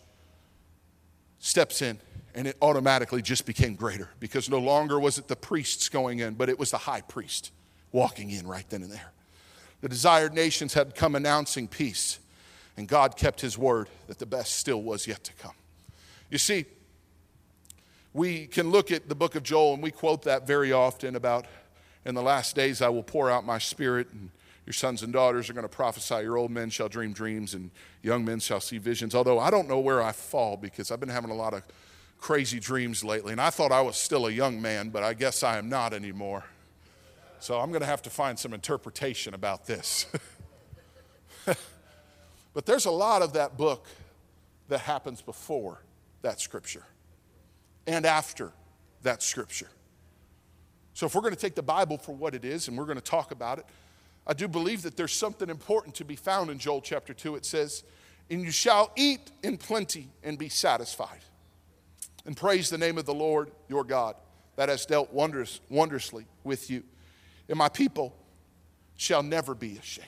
steps 1.39 1.82
in 1.82 2.00
and 2.34 2.48
it 2.48 2.55
automatically 2.62 3.22
just 3.22 3.46
became 3.46 3.75
greater 3.75 4.08
because 4.22 4.50
no 4.50 4.60
longer 4.60 4.98
was 4.98 5.17
it 5.17 5.27
the 5.27 5.36
priests 5.36 5.89
going 5.89 6.20
in 6.20 6.36
but 6.36 6.48
it 6.48 6.58
was 6.58 6.72
the 6.72 6.77
high 6.77 7.01
priest 7.01 7.51
walking 7.91 8.32
in 8.32 8.48
right 8.48 8.70
then 8.70 8.82
and 8.82 8.94
there 8.94 9.12
the 9.86 9.89
desired 9.89 10.34
nations 10.34 10.74
had 10.74 10.96
come 10.96 11.13
announcing 11.13 11.67
peace, 11.67 12.17
and 12.77 12.88
God 12.88 13.17
kept 13.17 13.41
his 13.41 13.58
word 13.58 13.88
that 14.08 14.20
the 14.20 14.25
best 14.25 14.55
still 14.55 14.82
was 14.82 15.08
yet 15.08 15.24
to 15.24 15.34
come. 15.34 15.53
You 16.29 16.38
see, 16.38 16.65
we 18.13 18.48
can 18.48 18.70
look 18.70 18.91
at 18.91 19.10
the 19.10 19.15
book 19.15 19.36
of 19.36 19.44
Joel 19.44 19.75
and 19.75 19.84
we 19.84 19.91
quote 19.91 20.24
that 20.24 20.48
very 20.48 20.72
often 20.72 21.15
about 21.15 21.46
in 22.05 22.15
the 22.15 22.22
last 22.22 22.55
days 22.55 22.82
I 22.82 22.89
will 22.89 23.03
pour 23.03 23.29
out 23.29 23.46
my 23.46 23.58
spirit 23.58 24.08
and 24.12 24.29
your 24.65 24.74
sons 24.74 25.03
and 25.03 25.13
daughters 25.13 25.50
are 25.50 25.53
going 25.53 25.63
to 25.63 25.70
prophesy 25.70 26.15
your 26.24 26.38
old 26.38 26.50
men 26.50 26.70
shall 26.70 26.89
dream 26.89 27.13
dreams 27.13 27.53
and 27.53 27.72
young 28.01 28.25
men 28.25 28.39
shall 28.39 28.60
see 28.60 28.77
visions 28.77 29.13
although 29.13 29.38
I 29.38 29.51
don't 29.51 29.67
know 29.67 29.79
where 29.79 30.01
I 30.01 30.12
fall 30.12 30.55
because 30.58 30.91
I've 30.91 31.00
been 31.00 31.10
having 31.10 31.29
a 31.29 31.36
lot 31.36 31.53
of 31.53 31.63
crazy 32.20 32.60
dreams 32.60 33.03
lately 33.03 33.34
and 33.34 33.41
I 33.41 33.50
thought 33.50 33.72
I 33.72 33.82
was 33.82 33.98
still 33.98 34.27
a 34.27 34.32
young 34.32 34.62
man 34.62 34.89
but 34.89 35.03
I 35.03 35.13
guess 35.13 35.44
I 35.44 35.58
am 35.58 35.67
not 35.67 35.94
anymore 35.94 36.46
so 37.39 37.60
I'm 37.60 37.70
going 37.70 37.82
to 37.82 37.88
have 37.88 38.01
to 38.03 38.10
find 38.10 38.39
some 38.39 38.53
interpretation 38.55 39.36
about 39.36 39.67
this. 39.67 40.08
but 42.56 42.66
there's 42.66 42.86
a 42.86 42.92
lot 42.92 43.22
of 43.22 43.34
that 43.34 43.56
book 43.56 43.86
that 44.68 44.80
happens 44.80 45.22
before 45.22 45.84
that 46.24 46.42
scripture 46.42 46.84
and 47.86 48.04
after 48.04 48.52
that 49.04 49.22
scripture. 49.22 49.70
So 50.96 51.06
if 51.06 51.14
we're 51.14 51.22
going 51.22 51.36
to 51.36 51.40
take 51.40 51.54
the 51.54 51.62
Bible 51.62 52.00
for 52.00 52.16
what 52.16 52.34
it 52.34 52.44
is 52.44 52.68
and 52.68 52.76
we're 52.76 52.86
going 52.86 52.98
to 52.98 53.04
talk 53.04 53.30
about 53.30 53.60
it, 53.60 53.66
I 54.26 54.34
do 54.34 54.48
believe 54.48 54.82
that 54.82 54.98
there's 54.98 55.14
something 55.14 55.52
important 55.52 55.94
to 55.96 56.06
be 56.06 56.16
found 56.16 56.50
in 56.50 56.58
Joel 56.58 56.82
chapter 56.82 57.14
2. 57.14 57.36
It 57.36 57.46
says, 57.46 57.84
And 58.32 58.42
you 58.42 58.50
shall 58.50 58.92
eat 58.96 59.30
in 59.44 59.58
plenty 59.58 60.10
and 60.24 60.36
be 60.36 60.50
satisfied, 60.50 61.20
and 62.26 62.36
praise 62.36 62.72
the 62.72 62.80
name 62.80 62.98
of 62.98 63.06
the 63.06 63.14
Lord 63.14 63.52
your 63.70 63.84
God 63.84 64.16
that 64.56 64.70
has 64.70 64.88
dealt 64.88 65.14
wondrous, 65.14 65.60
wondrously 65.70 66.26
with 66.44 66.72
you 66.72 66.82
and 67.48 67.58
my 67.58 67.70
people 67.70 68.16
shall 68.96 69.24
never 69.24 69.54
be 69.54 69.78
ashamed. 69.78 70.08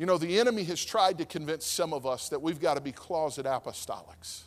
You 0.00 0.06
know, 0.06 0.16
the 0.16 0.40
enemy 0.40 0.64
has 0.64 0.82
tried 0.82 1.18
to 1.18 1.26
convince 1.26 1.66
some 1.66 1.92
of 1.92 2.06
us 2.06 2.30
that 2.30 2.40
we've 2.40 2.58
got 2.58 2.76
to 2.76 2.80
be 2.80 2.90
closet 2.90 3.44
apostolics. 3.44 4.44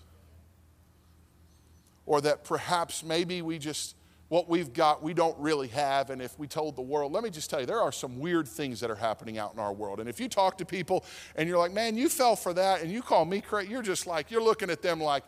Or 2.07 2.21
that 2.21 2.43
perhaps 2.43 3.03
maybe 3.03 3.43
we 3.43 3.59
just, 3.59 3.95
what 4.29 4.49
we've 4.49 4.73
got, 4.73 5.03
we 5.03 5.13
don't 5.13 5.37
really 5.37 5.67
have. 5.67 6.09
And 6.09 6.23
if 6.23 6.39
we 6.39 6.47
told 6.47 6.75
the 6.75 6.81
world, 6.81 7.11
let 7.11 7.23
me 7.23 7.29
just 7.29 7.51
tell 7.51 7.59
you, 7.59 7.67
there 7.67 7.81
are 7.81 7.91
some 7.91 8.17
weird 8.17 8.47
things 8.47 8.79
that 8.79 8.89
are 8.89 8.95
happening 8.95 9.37
out 9.37 9.53
in 9.53 9.59
our 9.59 9.71
world. 9.71 9.99
And 9.99 10.09
if 10.09 10.19
you 10.19 10.27
talk 10.27 10.57
to 10.57 10.65
people 10.65 11.05
and 11.35 11.47
you're 11.47 11.59
like, 11.59 11.71
man, 11.71 11.95
you 11.95 12.09
fell 12.09 12.35
for 12.35 12.55
that, 12.55 12.81
and 12.81 12.91
you 12.91 13.03
call 13.03 13.23
me 13.23 13.39
crazy, 13.39 13.69
you're 13.69 13.83
just 13.83 14.07
like, 14.07 14.31
you're 14.31 14.41
looking 14.41 14.71
at 14.71 14.81
them 14.81 14.99
like, 14.99 15.23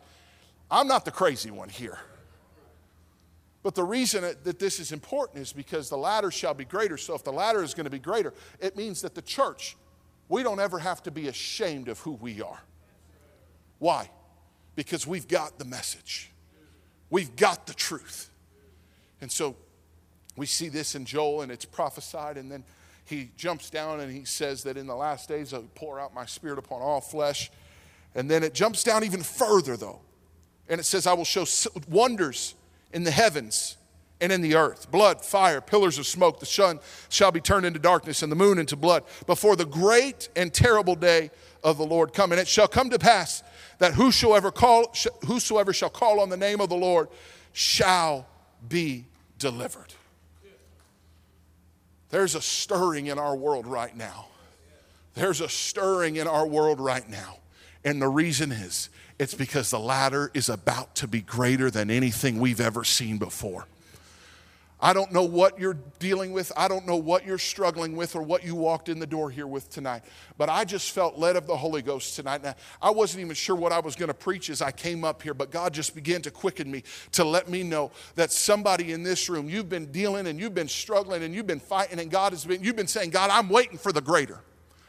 I'm 0.68 0.88
not 0.88 1.04
the 1.04 1.12
crazy 1.12 1.52
one 1.52 1.68
here. 1.68 2.00
But 3.62 3.76
the 3.76 3.84
reason 3.84 4.22
that 4.42 4.58
this 4.58 4.80
is 4.80 4.90
important 4.90 5.38
is 5.38 5.52
because 5.52 5.88
the 5.88 5.96
latter 5.96 6.32
shall 6.32 6.54
be 6.54 6.64
greater. 6.64 6.96
So 6.96 7.14
if 7.14 7.22
the 7.22 7.32
latter 7.32 7.62
is 7.62 7.74
going 7.74 7.84
to 7.84 7.90
be 7.90 8.00
greater, 8.00 8.34
it 8.58 8.76
means 8.76 9.02
that 9.02 9.14
the 9.14 9.22
church, 9.22 9.76
we 10.28 10.42
don't 10.42 10.60
ever 10.60 10.78
have 10.78 11.02
to 11.04 11.10
be 11.10 11.28
ashamed 11.28 11.88
of 11.88 12.00
who 12.00 12.12
we 12.12 12.42
are. 12.42 12.60
Why? 13.78 14.10
Because 14.74 15.06
we've 15.06 15.28
got 15.28 15.58
the 15.58 15.64
message, 15.64 16.30
we've 17.10 17.34
got 17.36 17.66
the 17.66 17.74
truth. 17.74 18.30
And 19.20 19.32
so 19.32 19.56
we 20.36 20.46
see 20.46 20.68
this 20.68 20.94
in 20.94 21.06
Joel, 21.06 21.42
and 21.42 21.50
it's 21.50 21.64
prophesied, 21.64 22.36
and 22.36 22.52
then 22.52 22.64
he 23.06 23.30
jumps 23.36 23.70
down 23.70 24.00
and 24.00 24.12
he 24.12 24.24
says 24.24 24.64
that 24.64 24.76
in 24.76 24.86
the 24.86 24.96
last 24.96 25.28
days 25.28 25.54
I'll 25.54 25.62
pour 25.74 26.00
out 26.00 26.12
my 26.12 26.26
spirit 26.26 26.58
upon 26.58 26.82
all 26.82 27.00
flesh. 27.00 27.50
And 28.14 28.28
then 28.28 28.42
it 28.42 28.52
jumps 28.52 28.82
down 28.82 29.04
even 29.04 29.22
further, 29.22 29.76
though. 29.76 30.00
And 30.68 30.80
it 30.80 30.84
says, 30.84 31.06
I 31.06 31.12
will 31.12 31.24
show 31.24 31.44
wonders 31.88 32.54
in 32.92 33.04
the 33.04 33.10
heavens 33.12 33.76
and 34.20 34.32
in 34.32 34.40
the 34.40 34.54
earth 34.54 34.90
blood, 34.90 35.24
fire, 35.24 35.60
pillars 35.60 35.98
of 35.98 36.06
smoke. 36.06 36.40
The 36.40 36.46
sun 36.46 36.80
shall 37.08 37.32
be 37.32 37.40
turned 37.40 37.66
into 37.66 37.78
darkness 37.78 38.22
and 38.22 38.30
the 38.30 38.36
moon 38.36 38.58
into 38.58 38.76
blood 38.76 39.04
before 39.26 39.56
the 39.56 39.66
great 39.66 40.28
and 40.36 40.52
terrible 40.52 40.94
day 40.94 41.30
of 41.62 41.78
the 41.78 41.86
Lord 41.86 42.12
come. 42.12 42.32
And 42.32 42.40
it 42.40 42.48
shall 42.48 42.68
come 42.68 42.90
to 42.90 42.98
pass 42.98 43.42
that 43.78 43.94
whosoever, 43.94 44.50
call, 44.50 44.94
whosoever 45.26 45.72
shall 45.72 45.90
call 45.90 46.20
on 46.20 46.28
the 46.28 46.36
name 46.36 46.60
of 46.60 46.68
the 46.68 46.76
Lord 46.76 47.08
shall 47.52 48.26
be 48.68 49.04
delivered. 49.38 49.94
There's 52.10 52.34
a 52.34 52.40
stirring 52.40 53.06
in 53.08 53.18
our 53.18 53.36
world 53.36 53.66
right 53.66 53.94
now. 53.96 54.26
There's 55.14 55.40
a 55.40 55.48
stirring 55.48 56.16
in 56.16 56.28
our 56.28 56.46
world 56.46 56.78
right 56.78 57.08
now. 57.08 57.38
And 57.84 58.00
the 58.00 58.08
reason 58.08 58.52
is 58.52 58.90
it's 59.18 59.34
because 59.34 59.70
the 59.70 59.80
latter 59.80 60.30
is 60.34 60.48
about 60.48 60.94
to 60.96 61.08
be 61.08 61.20
greater 61.20 61.70
than 61.70 61.90
anything 61.90 62.38
we've 62.38 62.60
ever 62.60 62.84
seen 62.84 63.18
before. 63.18 63.66
I 64.78 64.92
don't 64.92 65.10
know 65.10 65.22
what 65.22 65.58
you're 65.58 65.78
dealing 65.98 66.32
with. 66.32 66.52
I 66.54 66.68
don't 66.68 66.86
know 66.86 66.96
what 66.96 67.24
you're 67.24 67.38
struggling 67.38 67.96
with 67.96 68.14
or 68.14 68.20
what 68.22 68.44
you 68.44 68.54
walked 68.54 68.90
in 68.90 68.98
the 68.98 69.06
door 69.06 69.30
here 69.30 69.46
with 69.46 69.70
tonight. 69.70 70.02
But 70.36 70.50
I 70.50 70.66
just 70.66 70.90
felt 70.90 71.18
led 71.18 71.34
of 71.36 71.46
the 71.46 71.56
Holy 71.56 71.80
Ghost 71.80 72.14
tonight. 72.14 72.42
Now, 72.42 72.54
I 72.82 72.90
wasn't 72.90 73.22
even 73.22 73.34
sure 73.34 73.56
what 73.56 73.72
I 73.72 73.80
was 73.80 73.96
going 73.96 74.08
to 74.08 74.14
preach 74.14 74.50
as 74.50 74.60
I 74.60 74.72
came 74.72 75.02
up 75.02 75.22
here, 75.22 75.32
but 75.32 75.50
God 75.50 75.72
just 75.72 75.94
began 75.94 76.20
to 76.22 76.30
quicken 76.30 76.70
me 76.70 76.82
to 77.12 77.24
let 77.24 77.48
me 77.48 77.62
know 77.62 77.90
that 78.16 78.30
somebody 78.32 78.92
in 78.92 79.02
this 79.02 79.30
room, 79.30 79.48
you've 79.48 79.70
been 79.70 79.90
dealing 79.92 80.26
and 80.26 80.38
you've 80.38 80.54
been 80.54 80.68
struggling 80.68 81.22
and 81.22 81.34
you've 81.34 81.46
been 81.46 81.60
fighting, 81.60 81.98
and 81.98 82.10
God 82.10 82.32
has 82.32 82.44
been, 82.44 82.62
you've 82.62 82.76
been 82.76 82.86
saying, 82.86 83.10
God, 83.10 83.30
I'm 83.30 83.48
waiting 83.48 83.78
for 83.78 83.92
the 83.92 84.02
greater. 84.02 84.40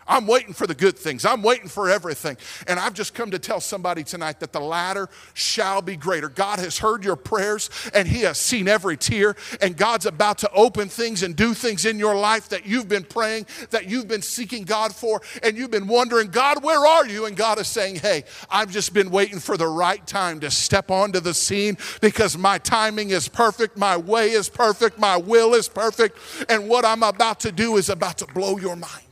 I'm 0.08 0.26
waiting 0.26 0.54
for 0.54 0.66
the 0.66 0.76
good 0.76 0.98
things. 0.98 1.26
I'm 1.26 1.42
waiting 1.42 1.68
for 1.68 1.90
everything. 1.90 2.38
And 2.68 2.80
I've 2.80 2.94
just 2.94 3.14
come 3.14 3.32
to 3.32 3.40
tell 3.40 3.60
somebody 3.60 4.04
tonight 4.04 4.40
that 4.40 4.54
the 4.54 4.60
latter 4.60 5.10
shall 5.34 5.82
be 5.82 5.96
greater. 5.96 6.30
God 6.30 6.60
has 6.60 6.78
heard 6.78 7.04
your 7.04 7.16
prayers 7.16 7.70
and 7.94 8.08
He 8.08 8.22
has 8.22 8.38
seen 8.38 8.68
every 8.68 8.98
tear. 8.98 9.36
And 9.62 9.76
God's 9.76 10.06
about 10.06 10.38
to 10.40 10.52
open 10.52 10.88
things 10.90 11.24
and 11.24 11.36
do 11.36 11.54
things 11.54 11.86
in 11.86 12.00
your 12.00 12.16
life 12.16 12.50
that 12.50 12.66
you've 12.66 12.88
been 12.88 13.04
praying, 13.04 13.48
that 13.72 13.90
you've 13.90 14.08
been 14.08 14.22
seeking 14.22 14.64
God 14.64 14.96
for. 14.96 15.22
And 15.44 15.58
you've 15.58 15.72
been 15.72 15.88
wondering, 15.88 16.30
God, 16.30 16.64
where 16.64 16.86
are 16.86 17.08
you? 17.08 17.26
And 17.26 17.36
God 17.36 17.60
is 17.60 17.68
saying, 17.68 17.98
Hey, 17.98 18.24
I've 18.50 18.72
just 18.72 18.94
been 18.94 19.10
waiting 19.10 19.40
for 19.40 19.58
the 19.58 19.68
right 19.68 20.06
time 20.08 20.40
to 20.42 20.52
step 20.52 20.90
onto 20.90 21.20
the 21.20 21.34
scene 21.34 21.78
because 22.02 22.38
my 22.38 22.58
timing 22.58 23.10
is 23.10 23.28
perfect, 23.28 23.78
my 23.78 23.98
way 23.98 24.32
is 24.32 24.50
perfect, 24.50 24.98
my 24.98 25.18
will 25.18 25.54
is 25.54 25.68
perfect. 25.68 26.18
And 26.50 26.70
what 26.70 26.86
I'm 26.86 27.04
about 27.04 27.42
to 27.42 27.52
do 27.52 27.78
is 27.78 27.90
about 27.90 28.20
to 28.20 28.26
blow 28.28 28.58
your 28.58 28.76
mind. 28.76 29.04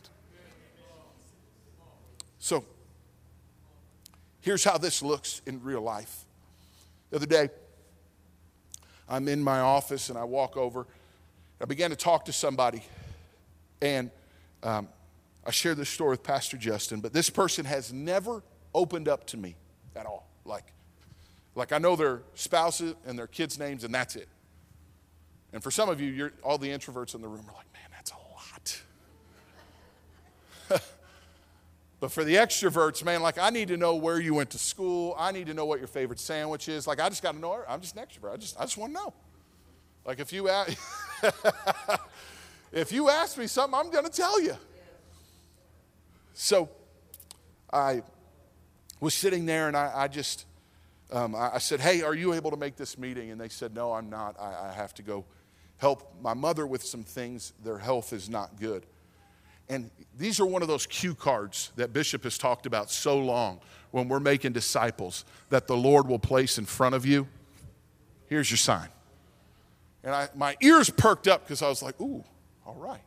So, 2.46 2.64
here's 4.46 4.64
how 4.64 4.78
this 4.78 5.02
looks 5.02 5.42
in 5.48 5.62
real 5.64 5.82
life. 5.82 6.24
The 7.10 7.16
other 7.18 7.26
day, 7.26 7.50
I'm 9.10 9.28
in 9.28 9.44
my 9.44 9.60
office 9.60 10.10
and 10.10 10.18
I 10.18 10.24
walk 10.24 10.56
over. 10.56 10.86
I 11.60 11.66
began 11.66 11.90
to 11.90 11.96
talk 11.96 12.26
to 12.26 12.34
somebody, 12.34 12.84
and 13.82 14.12
um, 14.62 14.88
I 15.46 15.52
shared 15.52 15.78
this 15.78 15.90
story 15.90 16.12
with 16.12 16.22
Pastor 16.24 16.58
Justin, 16.58 17.00
but 17.00 17.12
this 17.12 17.30
person 17.30 17.66
has 17.66 17.92
never 17.92 18.44
opened 18.74 19.08
up 19.08 19.26
to 19.28 19.38
me 19.38 19.56
at 19.96 20.06
all. 20.06 20.28
Like, 20.46 20.66
like 21.56 21.72
I 21.72 21.80
know 21.80 21.96
their 21.96 22.22
spouses 22.36 22.94
and 23.08 23.18
their 23.18 23.28
kids' 23.28 23.58
names, 23.58 23.84
and 23.84 23.94
that's 23.94 24.16
it. 24.16 24.28
And 25.54 25.64
for 25.64 25.72
some 25.72 25.90
of 25.90 26.00
you, 26.00 26.12
you're, 26.12 26.34
all 26.44 26.60
the 26.60 26.70
introverts 26.70 27.16
in 27.16 27.22
the 27.22 27.28
room 27.28 27.46
are 27.50 27.56
like, 27.56 27.72
man, 27.74 27.90
that's 27.92 28.12
a 28.12 28.16
lot. 30.72 30.82
But 32.00 32.12
for 32.12 32.24
the 32.24 32.36
extroverts, 32.36 33.04
man, 33.04 33.22
like 33.22 33.38
I 33.38 33.50
need 33.50 33.70
to 33.70 33.78
know 33.78 33.96
where 33.96 34.20
you 34.20 34.34
went 34.34 34.50
to 34.52 34.58
school. 34.58 35.16
I 35.18 35.32
need 35.32 35.48
to 35.48 35.54
know 35.54 35.66
what 35.66 35.80
your 35.80 35.88
favorite 35.88 36.20
sandwich 36.20 36.68
is. 36.68 36.88
Like 36.88 37.00
I 37.00 37.10
just 37.10 37.24
got 37.24 37.34
to 37.34 37.40
know. 37.40 37.64
I'm 37.68 37.82
just 37.82 37.96
an 37.96 38.04
extrovert. 38.06 38.34
I 38.34 38.38
just, 38.38 38.60
I 38.60 38.64
just 38.64 38.78
want 38.78 38.94
to 38.94 39.00
know. 39.00 39.14
Like 40.06 40.20
if 40.20 40.32
you, 40.34 40.50
ask, 40.50 40.78
if 42.72 42.92
you 42.92 43.10
ask 43.10 43.38
me 43.38 43.48
something, 43.48 43.80
I'm 43.80 43.90
going 43.90 44.06
to 44.06 44.12
tell 44.12 44.42
you. 44.42 44.56
So 46.34 46.70
I 47.72 48.04
was 49.00 49.14
sitting 49.14 49.46
there 49.46 49.68
and 49.68 49.76
I, 49.76 49.92
I 49.96 50.08
just, 50.08 50.46
um, 51.12 51.34
I, 51.34 51.56
I, 51.56 51.58
said, 51.60 51.80
Hey, 51.80 52.02
are 52.02 52.14
you 52.14 52.34
able 52.34 52.52
to 52.52 52.58
make 52.58 52.76
this 52.76 52.98
meeting? 52.98 53.32
And 53.32 53.40
they 53.40 53.50
said, 53.50 53.74
No, 53.74 53.94
I'm 53.94 54.10
not. 54.10 54.36
I, 54.40 54.70
I 54.70 54.74
have 54.74 54.94
to 54.96 55.02
go 55.02 55.26
help 55.78 56.14
my 56.22 56.34
mother 56.34 56.68
with 56.68 56.84
some 56.84 57.04
things. 57.04 57.54
Their 57.64 57.78
health 57.78 58.12
is 58.14 58.30
not 58.30 58.60
good. 58.60 58.86
And 59.69 59.89
these 60.17 60.39
are 60.39 60.45
one 60.45 60.62
of 60.62 60.67
those 60.67 60.86
cue 60.86 61.15
cards 61.15 61.71
that 61.75 61.91
Bishop 61.93 62.23
has 62.23 62.38
talked 62.38 62.65
about 62.65 62.89
so 62.89 63.17
long 63.17 63.60
when 63.91 64.08
we're 64.08 64.19
making 64.19 64.54
disciples 64.54 65.25
that 65.49 65.67
the 65.67 65.75
Lord 65.75 66.08
will 66.08 66.19
place 66.19 66.58
in 66.58 66.65
front 66.65 66.95
of 66.95 67.06
you. 67.06 67.28
Here's 68.28 68.49
your 68.49 68.58
sign. 68.58 68.89
And 70.04 70.13
I, 70.13 70.30
my 70.36 70.56
ears 70.62 70.89
perked 70.89 71.28
up 71.28 71.43
because 71.43 71.62
I 71.62 71.67
was 71.67 71.82
like, 71.82 71.99
ooh, 71.99 72.23
all 72.65 72.75
right, 72.75 73.01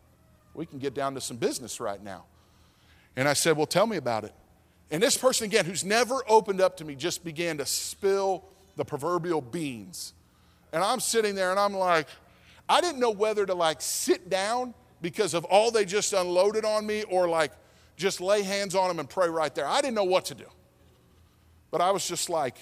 we 0.55 0.67
can 0.67 0.79
get 0.79 0.95
down 0.95 1.15
to 1.15 1.21
some 1.21 1.37
business 1.37 1.81
right 1.81 2.03
now. 2.03 2.25
And 3.17 3.29
I 3.29 3.33
said, 3.33 3.57
well, 3.57 3.67
tell 3.67 3.87
me 3.87 3.97
about 3.97 4.25
it. 4.25 4.35
And 4.91 5.03
this 5.03 5.17
person, 5.17 5.45
again, 5.45 5.65
who's 5.65 5.85
never 5.85 6.23
opened 6.29 6.61
up 6.61 6.77
to 6.79 6.85
me, 6.85 6.95
just 6.95 7.25
began 7.25 7.59
to 7.59 7.67
spill 7.67 8.45
the 8.77 8.85
proverbial 8.85 9.41
beans. 9.41 10.15
And 10.73 10.83
I'm 10.83 11.01
sitting 11.01 11.35
there 11.35 11.51
and 11.51 11.61
I'm 11.61 11.75
like, 11.75 12.09
I 12.69 12.81
didn't 12.81 13.01
know 13.01 13.11
whether 13.11 13.47
to 13.47 13.55
like 13.55 13.81
sit 13.81 14.29
down 14.29 14.75
because 15.01 15.35
of 15.35 15.45
all 15.45 15.71
they 15.71 15.85
just 15.85 16.13
unloaded 16.13 16.65
on 16.65 16.87
me 16.87 17.05
or 17.05 17.29
like 17.29 17.53
just 17.97 18.21
lay 18.21 18.43
hands 18.43 18.75
on 18.75 18.89
them 18.89 18.99
and 18.99 19.09
pray 19.09 19.29
right 19.29 19.55
there. 19.55 19.67
I 19.67 19.81
didn't 19.81 19.95
know 19.95 20.05
what 20.05 20.27
to 20.27 20.35
do. 20.35 20.47
But 21.71 21.81
I 21.81 21.91
was 21.91 22.07
just 22.07 22.31
like, 22.31 22.57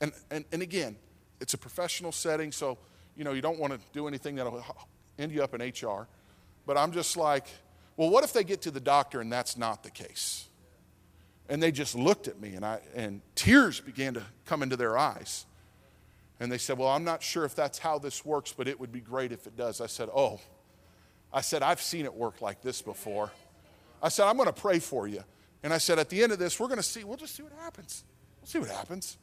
and, 0.00 0.12
and, 0.30 0.44
and 0.52 0.62
again, 0.62 0.96
it's 1.40 1.54
a 1.54 1.58
professional 1.58 2.12
setting, 2.12 2.52
so 2.52 2.78
you 3.16 3.24
know 3.24 3.32
you 3.32 3.42
don't 3.42 3.58
want 3.58 3.72
to 3.72 3.80
do 3.92 4.08
anything 4.08 4.36
that'll 4.36 4.64
end 5.18 5.32
you 5.32 5.42
up 5.42 5.54
in 5.54 5.60
HR. 5.60 6.08
But 6.66 6.76
I'm 6.76 6.92
just 6.92 7.16
like, 7.16 7.46
well, 7.96 8.10
what 8.10 8.24
if 8.24 8.32
they 8.32 8.44
get 8.44 8.62
to 8.62 8.70
the 8.70 8.80
doctor 8.80 9.20
and 9.20 9.32
that's 9.32 9.56
not 9.56 9.82
the 9.82 9.90
case? 9.90 10.46
And 11.48 11.62
they 11.62 11.72
just 11.72 11.94
looked 11.94 12.28
at 12.28 12.40
me 12.40 12.54
and 12.54 12.64
I 12.64 12.80
and 12.94 13.22
tears 13.34 13.80
began 13.80 14.14
to 14.14 14.22
come 14.44 14.62
into 14.62 14.76
their 14.76 14.98
eyes. 14.98 15.46
And 16.40 16.52
they 16.52 16.58
said, 16.58 16.78
Well, 16.78 16.88
I'm 16.88 17.04
not 17.04 17.22
sure 17.22 17.44
if 17.44 17.54
that's 17.54 17.78
how 17.78 17.98
this 17.98 18.24
works, 18.24 18.52
but 18.56 18.68
it 18.68 18.78
would 18.78 18.92
be 18.92 19.00
great 19.00 19.32
if 19.32 19.46
it 19.46 19.56
does. 19.56 19.80
I 19.80 19.86
said, 19.86 20.08
Oh, 20.14 20.40
I 21.32 21.40
said, 21.40 21.62
I've 21.62 21.82
seen 21.82 22.04
it 22.04 22.14
work 22.14 22.40
like 22.40 22.62
this 22.62 22.82
before. 22.82 23.30
I 24.02 24.08
said, 24.08 24.26
I'm 24.26 24.36
going 24.36 24.46
to 24.46 24.52
pray 24.52 24.78
for 24.78 25.06
you. 25.06 25.22
And 25.62 25.72
I 25.72 25.78
said, 25.78 25.98
at 25.98 26.08
the 26.08 26.22
end 26.22 26.32
of 26.32 26.38
this, 26.38 26.58
we're 26.58 26.68
going 26.68 26.78
to 26.78 26.82
see, 26.82 27.04
we'll 27.04 27.16
just 27.16 27.34
see 27.34 27.42
what 27.42 27.52
happens. 27.60 28.04
We'll 28.40 28.46
see 28.46 28.58
what 28.58 28.70
happens. 28.70 29.18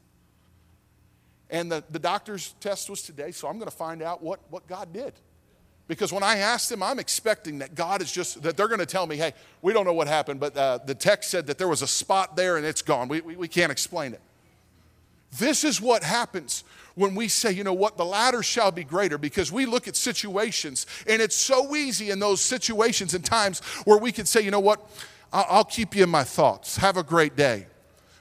And 1.49 1.71
the, 1.71 1.83
the 1.89 1.99
doctor's 1.99 2.53
test 2.59 2.89
was 2.89 3.01
today, 3.01 3.31
so 3.31 3.47
I'm 3.47 3.57
going 3.57 3.69
to 3.69 3.75
find 3.75 4.01
out 4.01 4.21
what, 4.21 4.39
what 4.49 4.67
God 4.67 4.91
did. 4.91 5.13
Because 5.87 6.11
when 6.11 6.23
I 6.23 6.37
asked 6.37 6.69
them, 6.69 6.81
I'm 6.81 6.97
expecting 6.97 7.59
that 7.59 7.75
God 7.75 8.01
is 8.01 8.11
just, 8.11 8.41
that 8.41 8.57
they're 8.57 8.67
going 8.67 8.79
to 8.79 8.87
tell 8.87 9.05
me, 9.05 9.17
hey, 9.17 9.33
we 9.61 9.71
don't 9.71 9.85
know 9.85 9.93
what 9.93 10.07
happened, 10.07 10.39
but 10.39 10.57
uh, 10.57 10.79
the 10.83 10.95
text 10.95 11.29
said 11.29 11.45
that 11.47 11.59
there 11.59 11.67
was 11.67 11.83
a 11.83 11.87
spot 11.87 12.35
there 12.35 12.57
and 12.57 12.65
it's 12.65 12.81
gone. 12.81 13.07
We, 13.07 13.21
we, 13.21 13.35
we 13.35 13.47
can't 13.47 13.71
explain 13.71 14.13
it. 14.13 14.21
This 15.37 15.63
is 15.63 15.79
what 15.79 16.03
happens 16.03 16.63
when 16.95 17.13
we 17.13 17.27
say, 17.27 17.51
you 17.51 17.63
know 17.63 17.73
what, 17.73 17.97
the 17.97 18.05
latter 18.05 18.41
shall 18.41 18.71
be 18.71 18.83
greater, 18.83 19.17
because 19.17 19.51
we 19.51 19.65
look 19.65 19.87
at 19.87 19.95
situations 19.95 20.87
and 21.07 21.21
it's 21.21 21.35
so 21.35 21.75
easy 21.75 22.09
in 22.09 22.19
those 22.19 22.41
situations 22.41 23.13
and 23.13 23.23
times 23.23 23.59
where 23.85 23.97
we 23.97 24.11
can 24.11 24.25
say, 24.25 24.41
you 24.41 24.51
know 24.51 24.59
what, 24.59 24.85
I'll 25.31 25.65
keep 25.65 25.95
you 25.95 26.03
in 26.03 26.09
my 26.09 26.23
thoughts. 26.23 26.77
Have 26.77 26.97
a 26.97 27.03
great 27.03 27.35
day. 27.35 27.67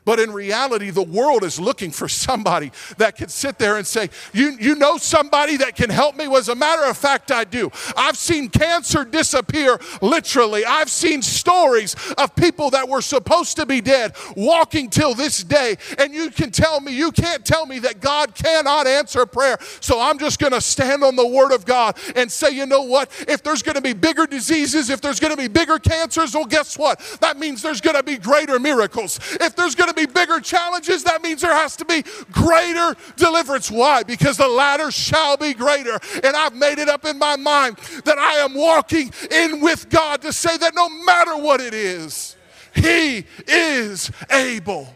But 0.04 0.20
in 0.20 0.32
reality, 0.32 0.90
the 0.90 1.02
world 1.02 1.44
is 1.44 1.58
looking 1.58 1.90
for 1.90 2.08
somebody 2.08 2.72
that 2.98 3.16
can 3.16 3.28
sit 3.28 3.58
there 3.58 3.76
and 3.76 3.86
say, 3.86 4.10
You, 4.32 4.56
you 4.60 4.74
know 4.74 4.98
somebody 4.98 5.56
that 5.58 5.76
can 5.76 5.88
help 5.88 6.16
me? 6.16 6.28
Well, 6.28 6.38
as 6.38 6.48
a 6.48 6.54
matter 6.54 6.84
of 6.84 6.96
fact, 6.96 7.30
I 7.30 7.44
do. 7.44 7.70
I've 7.96 8.16
seen 8.16 8.48
cancer 8.48 9.04
disappear 9.04 9.78
literally. 10.02 10.64
I've 10.64 10.90
seen 10.90 11.22
stories 11.22 11.96
of 12.18 12.36
people 12.36 12.70
that 12.70 12.88
were 12.88 13.00
supposed 13.00 13.56
to 13.56 13.66
be 13.66 13.80
dead 13.80 14.14
walking 14.36 14.90
till 14.90 15.14
this 15.14 15.42
day. 15.42 15.76
And 15.98 16.12
you 16.12 16.30
can 16.30 16.50
tell 16.50 16.80
me, 16.80 16.92
you 16.92 17.10
can't 17.10 17.44
tell 17.44 17.64
me 17.64 17.78
that 17.80 18.00
God 18.00 18.34
cannot 18.34 18.86
answer 18.86 19.24
prayer. 19.24 19.58
So 19.80 20.00
I'm 20.00 20.18
just 20.18 20.38
going 20.38 20.52
to 20.52 20.60
stand 20.60 21.02
on 21.02 21.16
the 21.16 21.26
word 21.26 21.52
of 21.52 21.64
God 21.64 21.96
and 22.14 22.30
say, 22.30 22.50
You 22.50 22.66
know 22.66 22.82
what? 22.82 23.10
If 23.26 23.42
there's 23.42 23.62
going 23.62 23.76
to 23.76 23.80
be 23.80 23.94
bigger 23.94 24.26
diseases, 24.26 24.90
if 24.90 25.00
there's 25.00 25.20
going 25.20 25.34
to 25.34 25.40
be 25.40 25.48
bigger 25.48 25.78
cancers, 25.78 26.34
well, 26.34 26.44
guess 26.44 26.78
what? 26.78 27.00
That 27.20 27.38
means 27.38 27.62
there's 27.62 27.80
going 27.80 27.96
to 27.96 28.02
be 28.02 28.18
greater 28.18 28.58
miracles. 28.58 29.18
If 29.40 29.56
there's 29.56 29.74
going 29.74 29.88
to 29.88 29.93
be 29.94 30.06
bigger 30.06 30.40
challenges, 30.40 31.04
that 31.04 31.22
means 31.22 31.40
there 31.40 31.54
has 31.54 31.76
to 31.76 31.84
be 31.84 32.04
greater 32.32 32.94
deliverance. 33.16 33.70
Why? 33.70 34.02
Because 34.02 34.36
the 34.36 34.48
latter 34.48 34.90
shall 34.90 35.36
be 35.36 35.54
greater. 35.54 35.98
And 36.22 36.36
I've 36.36 36.54
made 36.54 36.78
it 36.78 36.88
up 36.88 37.04
in 37.04 37.18
my 37.18 37.36
mind 37.36 37.76
that 38.04 38.18
I 38.18 38.34
am 38.38 38.54
walking 38.54 39.12
in 39.30 39.60
with 39.60 39.88
God 39.88 40.22
to 40.22 40.32
say 40.32 40.56
that 40.56 40.74
no 40.74 40.88
matter 40.88 41.36
what 41.36 41.60
it 41.60 41.74
is, 41.74 42.36
He 42.74 43.24
is 43.46 44.10
able. 44.30 44.92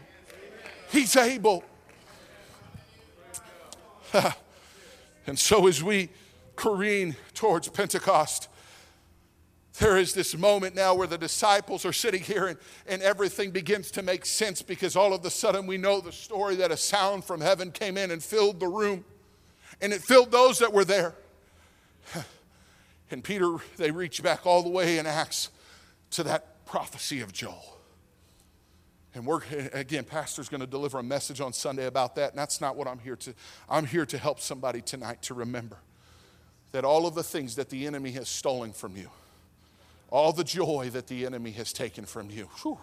He's 0.91 1.15
able. 1.15 1.63
and 5.25 5.37
so 5.37 5.67
as 5.67 5.83
we 5.83 6.09
careen 6.55 7.15
towards 7.33 7.69
Pentecost, 7.69 8.48
there 9.79 9.97
is 9.97 10.13
this 10.13 10.37
moment 10.37 10.75
now 10.75 10.93
where 10.93 11.07
the 11.07 11.17
disciples 11.17 11.85
are 11.85 11.93
sitting 11.93 12.21
here 12.21 12.47
and, 12.47 12.59
and 12.87 13.01
everything 13.01 13.51
begins 13.51 13.91
to 13.91 14.01
make 14.01 14.25
sense 14.25 14.61
because 14.61 14.95
all 14.95 15.13
of 15.13 15.25
a 15.25 15.29
sudden 15.29 15.65
we 15.65 15.77
know 15.77 16.01
the 16.01 16.11
story 16.11 16.55
that 16.57 16.71
a 16.71 16.77
sound 16.77 17.23
from 17.23 17.41
heaven 17.41 17.71
came 17.71 17.97
in 17.97 18.11
and 18.11 18.21
filled 18.23 18.59
the 18.59 18.67
room 18.67 19.03
and 19.81 19.93
it 19.93 20.01
filled 20.01 20.31
those 20.31 20.59
that 20.59 20.73
were 20.73 20.85
there. 20.85 21.15
And 23.11 23.23
Peter, 23.23 23.55
they 23.77 23.89
reach 23.89 24.21
back 24.21 24.45
all 24.45 24.61
the 24.61 24.69
way 24.69 24.99
in 24.99 25.07
Acts 25.07 25.49
to 26.11 26.21
that 26.25 26.63
prophecy 26.67 27.21
of 27.21 27.33
Joel. 27.33 27.79
And 29.15 29.25
we're, 29.25 29.41
again, 29.73 30.03
Pastor's 30.03 30.47
going 30.47 30.61
to 30.61 30.67
deliver 30.67 30.99
a 30.99 31.03
message 31.03 31.41
on 31.41 31.51
Sunday 31.51 31.87
about 31.87 32.13
that, 32.17 32.29
and 32.29 32.37
that's 32.37 32.61
not 32.61 32.75
what 32.75 32.87
I'm 32.87 32.99
here 32.99 33.15
to. 33.15 33.33
I'm 33.67 33.87
here 33.87 34.05
to 34.05 34.17
help 34.19 34.39
somebody 34.39 34.81
tonight 34.81 35.23
to 35.23 35.33
remember 35.33 35.77
that 36.71 36.85
all 36.85 37.07
of 37.07 37.15
the 37.15 37.23
things 37.23 37.55
that 37.55 37.69
the 37.69 37.87
enemy 37.87 38.11
has 38.11 38.29
stolen 38.29 38.73
from 38.73 38.95
you, 38.95 39.09
all 40.11 40.33
the 40.33 40.43
joy 40.43 40.89
that 40.91 41.07
the 41.07 41.25
enemy 41.25 41.51
has 41.51 41.71
taken 41.73 42.05
from 42.05 42.29
you. 42.29 42.49
Whew, 42.61 42.79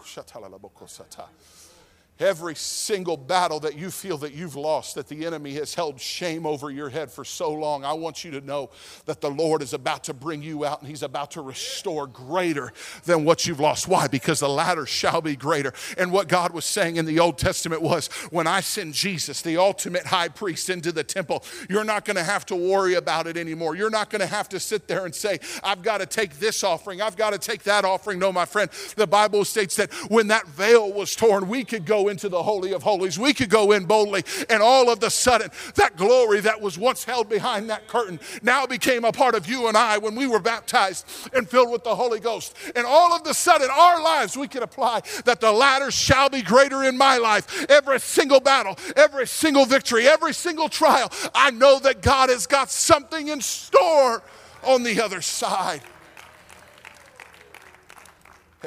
Every 2.18 2.55
single 2.55 3.16
battle 3.16 3.61
that 3.61 3.76
you 3.76 3.90
feel 3.90 4.18
that 4.18 4.33
you've 4.33 4.57
lost, 4.57 4.94
that 4.94 5.09
the 5.09 5.26
enemy 5.26 5.55
has 5.55 5.74
held 5.74 6.00
shame 6.00 6.46
over 6.46 6.70
your 6.70 6.88
head 6.88 7.11
for 7.11 7.24
so 7.24 7.52
long, 7.52 7.85
I 7.85 7.92
want 7.92 8.24
you 8.24 8.31
to 8.33 8.40
know 8.40 8.70
that 9.05 9.20
the 9.20 9.31
Lord 9.31 9.62
is 9.62 9.74
about 9.74 10.05
to 10.05 10.14
bring 10.14 10.42
you 10.42 10.64
out 10.64 10.81
and 10.81 10.88
He's 10.88 11.02
about 11.02 11.33
to 11.33 11.42
restore 11.42 12.07
greater 12.07 12.72
than 13.05 13.24
what 13.24 13.46
you've 13.46 13.61
lost. 13.61 13.87
Why? 13.87 14.09
Because 14.09 14.40
the 14.40 14.48
latter 14.48 14.87
shall 14.87 15.20
be 15.20 15.37
greater. 15.37 15.72
And 15.98 16.11
what 16.11 16.29
God 16.29 16.52
was 16.52 16.64
saying 16.64 16.96
in 16.96 17.05
the 17.05 17.20
Old 17.20 17.38
Testament 17.38 17.83
was 17.83 18.07
when 18.31 18.46
I 18.46 18.61
send 18.61 18.94
Jesus, 18.94 19.42
the 19.42 19.59
ultimate 19.59 20.07
high 20.07 20.29
priest, 20.29 20.70
into 20.70 20.92
the 20.92 21.05
temple, 21.05 21.44
you're 21.68 21.85
not 21.85 22.05
going 22.05 22.16
to 22.16 22.24
have 22.24 22.46
to 22.46 22.57
worry 22.57 22.94
about 22.94 23.26
it 23.26 23.37
anymore. 23.37 23.76
You're 23.76 23.90
not 23.90 24.11
going 24.11 24.20
to 24.20 24.26
have 24.26 24.48
to 24.50 24.61
sit 24.61 24.88
there 24.88 25.05
and 25.05 25.14
say, 25.14 25.38
I've 25.62 25.83
got 25.83 25.98
to 25.98 26.07
take 26.07 26.38
this 26.38 26.64
offering, 26.64 27.02
I've 27.02 27.16
got 27.16 27.33
to 27.33 27.38
take 27.38 27.64
that 27.64 27.85
offering. 27.85 28.18
No, 28.18 28.33
my 28.33 28.44
friend, 28.44 28.70
the 28.96 29.07
Bible 29.07 29.44
states 29.44 29.76
that 29.76 29.92
when 30.11 30.29
that 30.29 30.46
veil 30.48 30.92
was 30.92 31.14
torn, 31.14 31.48
we 31.48 31.64
could 31.64 31.85
into 32.09 32.29
the 32.29 32.42
Holy 32.42 32.73
of 32.73 32.83
Holies. 32.83 33.19
We 33.19 33.35
could 33.35 33.51
go 33.51 33.73
in 33.73 33.85
boldly, 33.85 34.25
and 34.49 34.62
all 34.62 34.90
of 34.90 35.01
the 35.01 35.11
sudden, 35.11 35.51
that 35.75 35.97
glory 35.97 36.40
that 36.40 36.61
was 36.61 36.79
once 36.79 37.05
held 37.05 37.29
behind 37.29 37.71
that 37.71 37.88
curtain 37.88 38.21
now 38.42 38.66
became 38.66 39.05
a 39.05 39.12
part 39.12 39.35
of 39.35 39.49
you 39.49 39.69
and 39.69 39.77
I 39.77 39.99
when 39.99 40.14
we 40.14 40.27
were 40.27 40.40
baptized 40.40 41.07
and 41.33 41.49
filled 41.49 41.71
with 41.71 41.85
the 41.85 41.95
Holy 41.95 42.21
Ghost. 42.21 42.57
And 42.75 42.87
all 42.87 43.12
of 43.12 43.25
the 43.25 43.35
sudden, 43.35 43.69
our 43.71 44.03
lives, 44.03 44.37
we 44.37 44.49
can 44.49 44.62
apply 44.62 45.03
that 45.25 45.40
the 45.40 45.53
latter 45.53 45.90
shall 45.90 46.29
be 46.29 46.42
greater 46.42 46.85
in 46.85 46.97
my 46.97 47.19
life. 47.19 47.66
Every 47.69 48.01
single 48.01 48.40
battle, 48.40 48.77
every 48.97 49.27
single 49.27 49.66
victory, 49.66 50.07
every 50.07 50.35
single 50.35 50.69
trial, 50.69 51.11
I 51.35 51.51
know 51.51 51.79
that 51.81 52.03
God 52.03 52.29
has 52.29 52.47
got 52.47 52.71
something 52.71 53.29
in 53.29 53.40
store 53.40 54.23
on 54.62 54.83
the 54.83 55.01
other 55.01 55.21
side. 55.21 55.83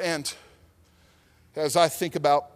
And 0.00 0.32
as 1.56 1.76
I 1.76 1.88
think 1.88 2.16
about 2.16 2.50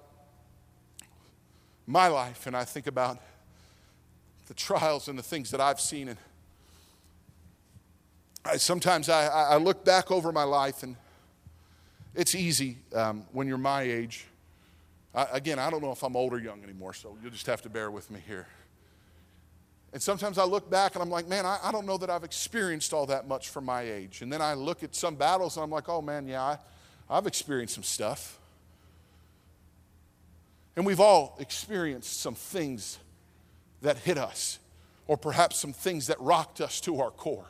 my 1.86 2.08
life 2.08 2.46
and 2.46 2.56
I 2.56 2.64
think 2.64 2.86
about 2.86 3.18
the 4.46 4.54
trials 4.54 5.08
and 5.08 5.18
the 5.18 5.22
things 5.22 5.50
that 5.50 5.60
I've 5.60 5.80
seen. 5.80 6.08
And 6.08 6.18
I, 8.44 8.56
sometimes 8.56 9.08
I, 9.08 9.26
I 9.26 9.56
look 9.56 9.84
back 9.84 10.10
over 10.10 10.32
my 10.32 10.44
life, 10.44 10.82
and 10.82 10.96
it's 12.14 12.34
easy 12.34 12.78
um, 12.94 13.24
when 13.32 13.48
you're 13.48 13.58
my 13.58 13.82
age. 13.82 14.26
I, 15.14 15.26
again, 15.32 15.58
I 15.58 15.70
don't 15.70 15.82
know 15.82 15.92
if 15.92 16.02
I'm 16.02 16.16
old 16.16 16.32
or 16.32 16.38
young 16.38 16.62
anymore, 16.62 16.92
so 16.92 17.16
you'll 17.22 17.30
just 17.30 17.46
have 17.46 17.62
to 17.62 17.70
bear 17.70 17.90
with 17.90 18.10
me 18.10 18.20
here. 18.26 18.46
And 19.92 20.02
sometimes 20.02 20.38
I 20.38 20.44
look 20.44 20.68
back 20.68 20.96
and 20.96 21.02
I'm 21.02 21.10
like, 21.10 21.28
man, 21.28 21.46
I, 21.46 21.58
I 21.62 21.70
don't 21.70 21.86
know 21.86 21.96
that 21.98 22.10
I've 22.10 22.24
experienced 22.24 22.92
all 22.92 23.06
that 23.06 23.28
much 23.28 23.50
for 23.50 23.60
my 23.60 23.82
age. 23.82 24.22
And 24.22 24.32
then 24.32 24.42
I 24.42 24.54
look 24.54 24.82
at 24.82 24.92
some 24.96 25.14
battles 25.14 25.56
and 25.56 25.62
I'm 25.62 25.70
like, 25.70 25.88
oh 25.88 26.02
man, 26.02 26.26
yeah, 26.26 26.42
I, 26.42 26.58
I've 27.08 27.28
experienced 27.28 27.74
some 27.74 27.84
stuff. 27.84 28.40
And 30.76 30.84
we've 30.84 31.00
all 31.00 31.36
experienced 31.38 32.20
some 32.20 32.34
things 32.34 32.98
that 33.82 33.98
hit 33.98 34.18
us, 34.18 34.58
or 35.06 35.16
perhaps 35.16 35.58
some 35.58 35.72
things 35.72 36.08
that 36.08 36.20
rocked 36.20 36.60
us 36.60 36.80
to 36.82 37.00
our 37.00 37.10
core. 37.10 37.46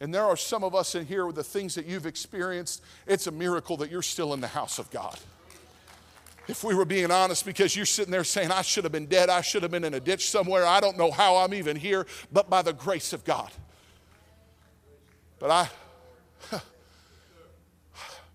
And 0.00 0.14
there 0.14 0.24
are 0.24 0.36
some 0.36 0.64
of 0.64 0.74
us 0.74 0.94
in 0.94 1.06
here 1.06 1.26
with 1.26 1.36
the 1.36 1.44
things 1.44 1.74
that 1.74 1.86
you've 1.86 2.06
experienced. 2.06 2.82
It's 3.06 3.26
a 3.26 3.30
miracle 3.30 3.76
that 3.78 3.90
you're 3.90 4.02
still 4.02 4.32
in 4.34 4.40
the 4.40 4.48
house 4.48 4.78
of 4.78 4.90
God. 4.90 5.18
If 6.48 6.64
we 6.64 6.74
were 6.74 6.86
being 6.86 7.10
honest, 7.10 7.44
because 7.44 7.76
you're 7.76 7.86
sitting 7.86 8.10
there 8.10 8.24
saying, 8.24 8.50
I 8.50 8.62
should 8.62 8.84
have 8.84 8.92
been 8.92 9.06
dead, 9.06 9.28
I 9.28 9.40
should 9.42 9.62
have 9.62 9.70
been 9.70 9.84
in 9.84 9.94
a 9.94 10.00
ditch 10.00 10.30
somewhere, 10.30 10.66
I 10.66 10.80
don't 10.80 10.96
know 10.96 11.10
how 11.10 11.36
I'm 11.36 11.54
even 11.54 11.76
here, 11.76 12.06
but 12.32 12.50
by 12.50 12.62
the 12.62 12.72
grace 12.72 13.12
of 13.12 13.24
God. 13.24 13.52
But 15.38 15.50
I, 15.50 15.68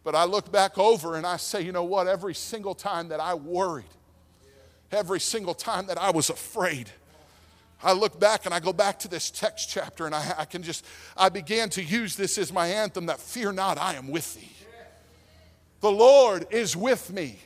but 0.05 0.13
I 0.13 0.23
look 0.25 0.51
back 0.51 0.77
over 0.77 1.15
and 1.15 1.25
I 1.25 1.37
say, 1.37 1.63
you 1.63 1.71
know 1.71 1.83
what? 1.83 2.07
Every 2.07 2.35
single 2.35 2.75
time 2.75 3.09
that 3.09 3.19
I 3.19 3.33
worried, 3.33 3.85
every 4.91 5.19
single 5.19 5.55
time 5.55 5.87
that 5.87 5.97
I 5.97 6.11
was 6.11 6.29
afraid, 6.29 6.91
I 7.83 7.91
look 7.91 8.19
back 8.19 8.45
and 8.45 8.53
I 8.53 8.59
go 8.59 8.71
back 8.71 8.99
to 8.99 9.07
this 9.07 9.31
text 9.31 9.67
chapter 9.67 10.05
and 10.05 10.13
I, 10.13 10.35
I, 10.37 10.45
can 10.45 10.61
just, 10.61 10.85
I 11.17 11.29
began 11.29 11.69
to 11.71 11.83
use 11.83 12.15
this 12.15 12.37
as 12.37 12.53
my 12.53 12.67
anthem 12.67 13.07
that 13.07 13.19
fear 13.19 13.51
not, 13.51 13.79
I 13.79 13.95
am 13.95 14.09
with 14.09 14.35
thee. 14.35 14.51
The 15.81 15.91
Lord 15.91 16.45
is 16.51 16.77
with 16.77 17.11
me. 17.11 17.39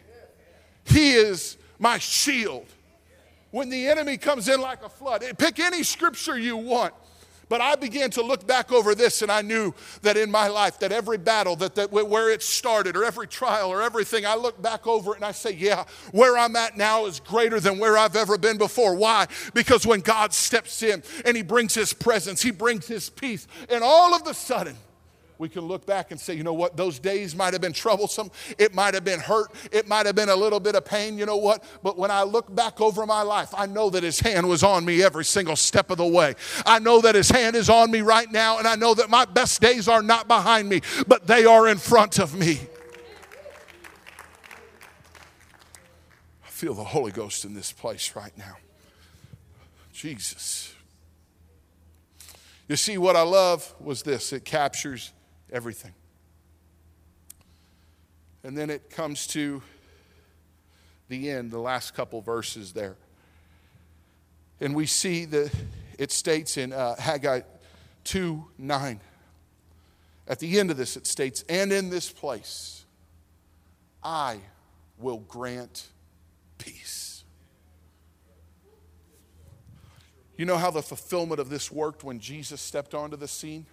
He 0.84 1.14
is 1.14 1.58
my 1.80 1.98
shield. 1.98 2.66
When 3.52 3.70
the 3.70 3.88
enemy 3.88 4.18
comes 4.18 4.50
in 4.50 4.60
like 4.60 4.84
a 4.84 4.90
flood, 4.90 5.24
pick 5.38 5.60
any 5.62 5.84
scripture 5.84 6.38
you 6.38 6.58
want. 6.58 6.94
But 7.50 7.62
I 7.62 7.76
began 7.76 8.12
to 8.12 8.22
look 8.22 8.46
back 8.46 8.72
over 8.72 8.94
this 8.94 9.24
and 9.24 9.32
I 9.32 9.42
knew 9.42 9.74
that 10.04 10.16
in 10.16 10.30
my 10.30 10.48
life, 10.48 10.80
that 10.80 10.92
every 10.92 11.18
battle, 11.18 11.56
that, 11.58 11.76
that 11.76 11.92
where 11.92 12.30
it 12.30 12.44
started, 12.44 12.96
or 12.96 13.04
every 13.04 13.28
trial, 13.28 13.70
or 13.70 13.82
everything, 13.82 14.26
I 14.26 14.36
look 14.36 14.62
back 14.62 14.86
over 14.86 15.14
it 15.14 15.16
and 15.18 15.26
I 15.26 15.32
say, 15.32 15.52
yeah, 15.52 15.86
where 16.12 16.38
I'm 16.38 16.56
at 16.56 16.78
now 16.78 17.08
is 17.08 17.20
greater 17.20 17.60
than 17.60 17.80
where 17.80 17.98
I've 17.98 18.16
ever 18.16 18.38
been 18.38 18.60
before. 18.60 18.96
Why? 18.96 19.26
Because 19.54 19.86
when 19.86 20.02
God 20.02 20.32
steps 20.32 20.84
in 20.84 21.02
and 21.26 21.36
He 21.36 21.44
brings 21.44 21.74
His 21.74 21.92
presence, 21.92 22.42
He 22.42 22.52
brings 22.52 22.88
His 22.88 23.10
peace, 23.10 23.48
and 23.68 23.84
all 23.84 24.14
of 24.14 24.24
the 24.24 24.34
sudden, 24.34 24.76
we 25.40 25.48
can 25.48 25.62
look 25.62 25.86
back 25.86 26.12
and 26.12 26.20
say, 26.20 26.34
you 26.34 26.44
know 26.44 26.54
what, 26.54 26.76
those 26.76 27.00
days 27.00 27.34
might 27.34 27.54
have 27.54 27.62
been 27.62 27.72
troublesome. 27.72 28.30
It 28.58 28.76
might 28.76 28.94
have 28.94 29.06
been 29.06 29.22
hurt. 29.22 29.48
It 29.72 29.88
might 29.88 30.06
have 30.06 30.14
been 30.14 30.28
a 30.28 30.36
little 30.36 30.60
bit 30.60 30.76
of 30.76 30.84
pain, 30.84 31.18
you 31.18 31.26
know 31.26 31.38
what? 31.38 31.64
But 31.82 31.98
when 31.98 32.12
I 32.12 32.24
look 32.24 32.54
back 32.54 32.82
over 32.82 33.06
my 33.06 33.22
life, 33.22 33.54
I 33.58 33.66
know 33.66 33.90
that 33.90 34.04
His 34.04 34.20
hand 34.20 34.50
was 34.50 34.64
on 34.64 34.84
me 34.84 35.02
every 35.02 35.24
single 35.24 35.56
step 35.56 35.92
of 35.92 35.98
the 35.98 36.06
way. 36.06 36.36
I 36.66 36.80
know 36.80 37.00
that 37.02 37.16
His 37.16 37.30
hand 37.30 37.56
is 37.56 37.70
on 37.70 37.90
me 37.90 38.02
right 38.02 38.30
now, 38.30 38.58
and 38.58 38.68
I 38.68 38.76
know 38.76 38.94
that 38.96 39.10
my 39.10 39.24
best 39.24 39.62
days 39.62 39.88
are 39.88 40.04
not 40.04 40.28
behind 40.28 40.68
me, 40.68 40.82
but 41.08 41.26
they 41.26 41.46
are 41.46 41.70
in 41.70 41.78
front 41.78 42.20
of 42.20 42.36
me. 42.36 42.60
I 46.46 46.50
feel 46.50 46.74
the 46.74 46.84
Holy 46.84 47.14
Ghost 47.14 47.46
in 47.46 47.54
this 47.54 47.72
place 47.72 48.14
right 48.14 48.38
now. 48.38 48.58
Jesus. 49.94 50.76
You 52.68 52.76
see, 52.76 52.98
what 52.98 53.16
I 53.16 53.22
love 53.22 53.74
was 53.80 54.04
this 54.04 54.34
it 54.34 54.44
captures 54.44 55.14
everything. 55.52 55.94
And 58.44 58.58
then 58.58 58.70
it 58.70 58.90
comes 58.90 59.28
to 59.28 59.62
the 61.10 61.30
end, 61.30 61.52
the 61.52 61.60
last 61.60 61.94
couple 61.94 62.22
verses 62.22 62.74
there. 62.74 62.96
And 64.62 64.76
we 64.76 64.86
see 64.86 65.26
that 65.26 65.52
it 65.98 66.12
states 66.12 66.58
in 66.58 66.72
uh, 66.72 66.96
Haggai 67.00 67.42
2 68.06 68.46
9. 68.58 69.00
At 70.28 70.40
the 70.40 70.60
end 70.60 70.70
of 70.70 70.78
this, 70.78 70.96
it 70.96 71.08
states, 71.08 71.44
And 71.50 71.72
in 71.72 71.90
this 71.90 72.12
place, 72.12 72.86
I 74.04 74.38
will 75.00 75.20
grant 75.20 75.88
peace. 76.58 77.24
You 80.38 80.46
know 80.46 80.58
how 80.58 80.72
the 80.72 80.82
fulfillment 80.82 81.42
of 81.42 81.50
this 81.50 81.72
worked 81.72 82.04
when 82.04 82.20
Jesus 82.20 82.62
stepped 82.62 82.94
onto 82.94 83.18
the 83.18 83.28
scene? 83.28 83.66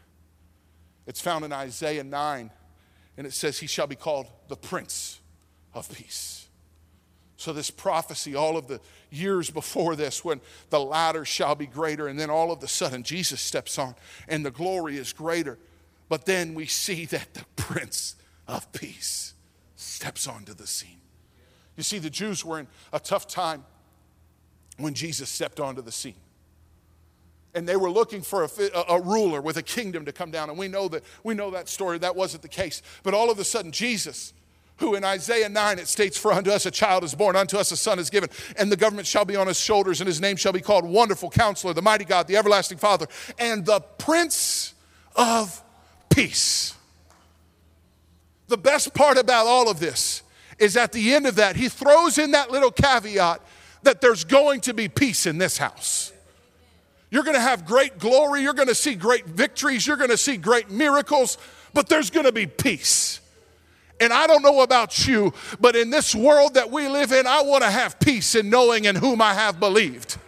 It's 1.06 1.20
found 1.20 1.44
in 1.44 1.52
Isaiah 1.52 2.04
9, 2.04 2.50
and 3.16 3.26
it 3.26 3.32
says, 3.32 3.58
He 3.58 3.66
shall 3.66 3.86
be 3.86 3.96
called 3.96 4.26
the 4.48 4.56
Prince 4.56 5.20
of 5.72 5.92
Peace. 5.92 6.48
So, 7.36 7.52
this 7.52 7.70
prophecy, 7.70 8.34
all 8.34 8.56
of 8.56 8.66
the 8.66 8.80
years 9.10 9.50
before 9.50 9.94
this, 9.94 10.24
when 10.24 10.40
the 10.70 10.80
latter 10.80 11.24
shall 11.24 11.54
be 11.54 11.66
greater, 11.66 12.08
and 12.08 12.18
then 12.18 12.30
all 12.30 12.50
of 12.50 12.62
a 12.62 12.68
sudden 12.68 13.02
Jesus 13.02 13.40
steps 13.40 13.78
on 13.78 13.94
and 14.26 14.44
the 14.44 14.50
glory 14.50 14.96
is 14.96 15.12
greater. 15.12 15.58
But 16.08 16.24
then 16.24 16.54
we 16.54 16.66
see 16.66 17.04
that 17.06 17.34
the 17.34 17.44
Prince 17.56 18.16
of 18.48 18.72
Peace 18.72 19.34
steps 19.74 20.26
onto 20.26 20.54
the 20.54 20.66
scene. 20.66 21.00
You 21.76 21.82
see, 21.82 21.98
the 21.98 22.10
Jews 22.10 22.42
were 22.42 22.60
in 22.60 22.68
a 22.92 22.98
tough 22.98 23.26
time 23.26 23.64
when 24.78 24.94
Jesus 24.94 25.28
stepped 25.28 25.60
onto 25.60 25.82
the 25.82 25.92
scene 25.92 26.14
and 27.56 27.66
they 27.66 27.76
were 27.76 27.90
looking 27.90 28.20
for 28.20 28.44
a, 28.44 28.48
a, 28.90 29.00
ruler 29.00 29.40
with 29.40 29.56
a 29.56 29.62
kingdom 29.62 30.04
to 30.04 30.12
come 30.12 30.30
down. 30.30 30.50
And 30.50 30.58
we 30.58 30.68
know 30.68 30.88
that 30.88 31.02
we 31.24 31.32
know 31.32 31.50
that 31.52 31.70
story. 31.70 31.96
That 31.98 32.14
wasn't 32.14 32.42
the 32.42 32.48
case. 32.48 32.82
But 33.02 33.14
all 33.14 33.30
of 33.30 33.38
a 33.38 33.44
sudden, 33.44 33.72
Jesus, 33.72 34.34
who 34.76 34.94
in 34.94 35.04
Isaiah 35.04 35.48
9 35.48 35.78
it 35.78 35.88
states, 35.88 36.18
For 36.18 36.32
unto 36.32 36.50
us 36.50 36.66
a 36.66 36.70
child 36.70 37.02
is 37.02 37.14
born, 37.14 37.34
unto 37.34 37.56
us 37.56 37.72
a 37.72 37.76
son 37.76 37.98
is 37.98 38.10
given, 38.10 38.28
and 38.58 38.70
the 38.70 38.76
government 38.76 39.06
shall 39.06 39.24
be 39.24 39.36
on 39.36 39.46
his 39.46 39.58
shoulders, 39.58 40.02
and 40.02 40.06
his 40.06 40.20
name 40.20 40.36
shall 40.36 40.52
be 40.52 40.60
called 40.60 40.84
Wonderful 40.84 41.30
Counselor, 41.30 41.72
the 41.72 41.80
Mighty 41.80 42.04
God, 42.04 42.28
the 42.28 42.36
Everlasting 42.36 42.76
Father, 42.76 43.06
and 43.38 43.64
the 43.64 43.80
Prince 43.80 44.74
of 45.16 45.62
Peace. 46.10 46.74
The 48.48 48.58
best 48.58 48.92
part 48.92 49.16
about 49.16 49.46
all 49.46 49.70
of 49.70 49.80
this 49.80 50.22
is 50.58 50.76
at 50.76 50.92
the 50.92 51.14
end 51.14 51.26
of 51.26 51.36
that, 51.36 51.56
he 51.56 51.70
throws 51.70 52.18
in 52.18 52.32
that 52.32 52.50
little 52.50 52.70
caveat 52.70 53.40
that 53.82 54.02
there's 54.02 54.24
going 54.24 54.60
to 54.60 54.74
be 54.74 54.88
peace 54.88 55.24
in 55.24 55.38
this 55.38 55.56
house. 55.56 56.12
You're 57.10 57.22
going 57.22 57.36
to 57.36 57.40
have 57.40 57.64
great 57.64 57.98
glory. 57.98 58.42
You're 58.42 58.54
going 58.54 58.68
to 58.68 58.74
see 58.74 58.94
great 58.94 59.26
victories. 59.26 59.86
You're 59.86 59.96
going 59.96 60.10
to 60.10 60.16
see 60.16 60.36
great 60.36 60.70
miracles, 60.70 61.38
but 61.72 61.88
there's 61.88 62.10
going 62.10 62.26
to 62.26 62.32
be 62.32 62.46
peace. 62.46 63.20
And 64.00 64.12
I 64.12 64.26
don't 64.26 64.42
know 64.42 64.60
about 64.60 65.06
you, 65.06 65.32
but 65.60 65.74
in 65.74 65.90
this 65.90 66.14
world 66.14 66.54
that 66.54 66.70
we 66.70 66.88
live 66.88 67.12
in, 67.12 67.26
I 67.26 67.42
want 67.42 67.62
to 67.62 67.70
have 67.70 67.98
peace 67.98 68.34
in 68.34 68.50
knowing 68.50 68.84
in 68.84 68.96
whom 68.96 69.22
I 69.22 69.32
have 69.32 69.58
believed. 69.58 70.18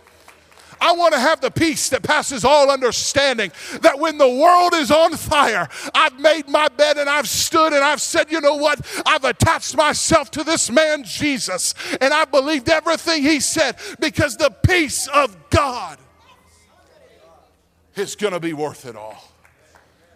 I 0.81 0.93
want 0.93 1.13
to 1.13 1.21
have 1.21 1.41
the 1.41 1.51
peace 1.51 1.89
that 1.89 2.05
passes 2.05 2.45
all 2.45 2.71
understanding. 2.71 3.51
That 3.83 3.99
when 3.99 4.17
the 4.17 4.29
world 4.29 4.75
is 4.75 4.93
on 4.93 5.17
fire, 5.17 5.69
I've 5.93 6.19
made 6.21 6.49
my 6.49 6.69
bed 6.69 6.99
and 6.99 7.11
I've 7.11 7.29
stood 7.29 7.73
and 7.73 7.85
I've 7.85 8.01
said, 8.01 8.31
you 8.31 8.41
know 8.41 8.55
what? 8.55 8.81
I've 9.05 9.25
attached 9.25 9.77
myself 9.77 10.31
to 10.33 10.45
this 10.45 10.71
man, 10.71 11.03
Jesus, 11.03 11.75
and 12.01 12.15
I 12.15 12.25
believed 12.25 12.69
everything 12.69 13.23
he 13.23 13.41
said 13.41 13.77
because 13.99 14.37
the 14.37 14.51
peace 14.51 15.09
of 15.09 15.37
God 15.51 15.99
it's 17.99 18.15
going 18.15 18.33
to 18.33 18.41
be 18.41 18.53
worth 18.53 18.87
it 18.87 18.97
all. 18.97 19.23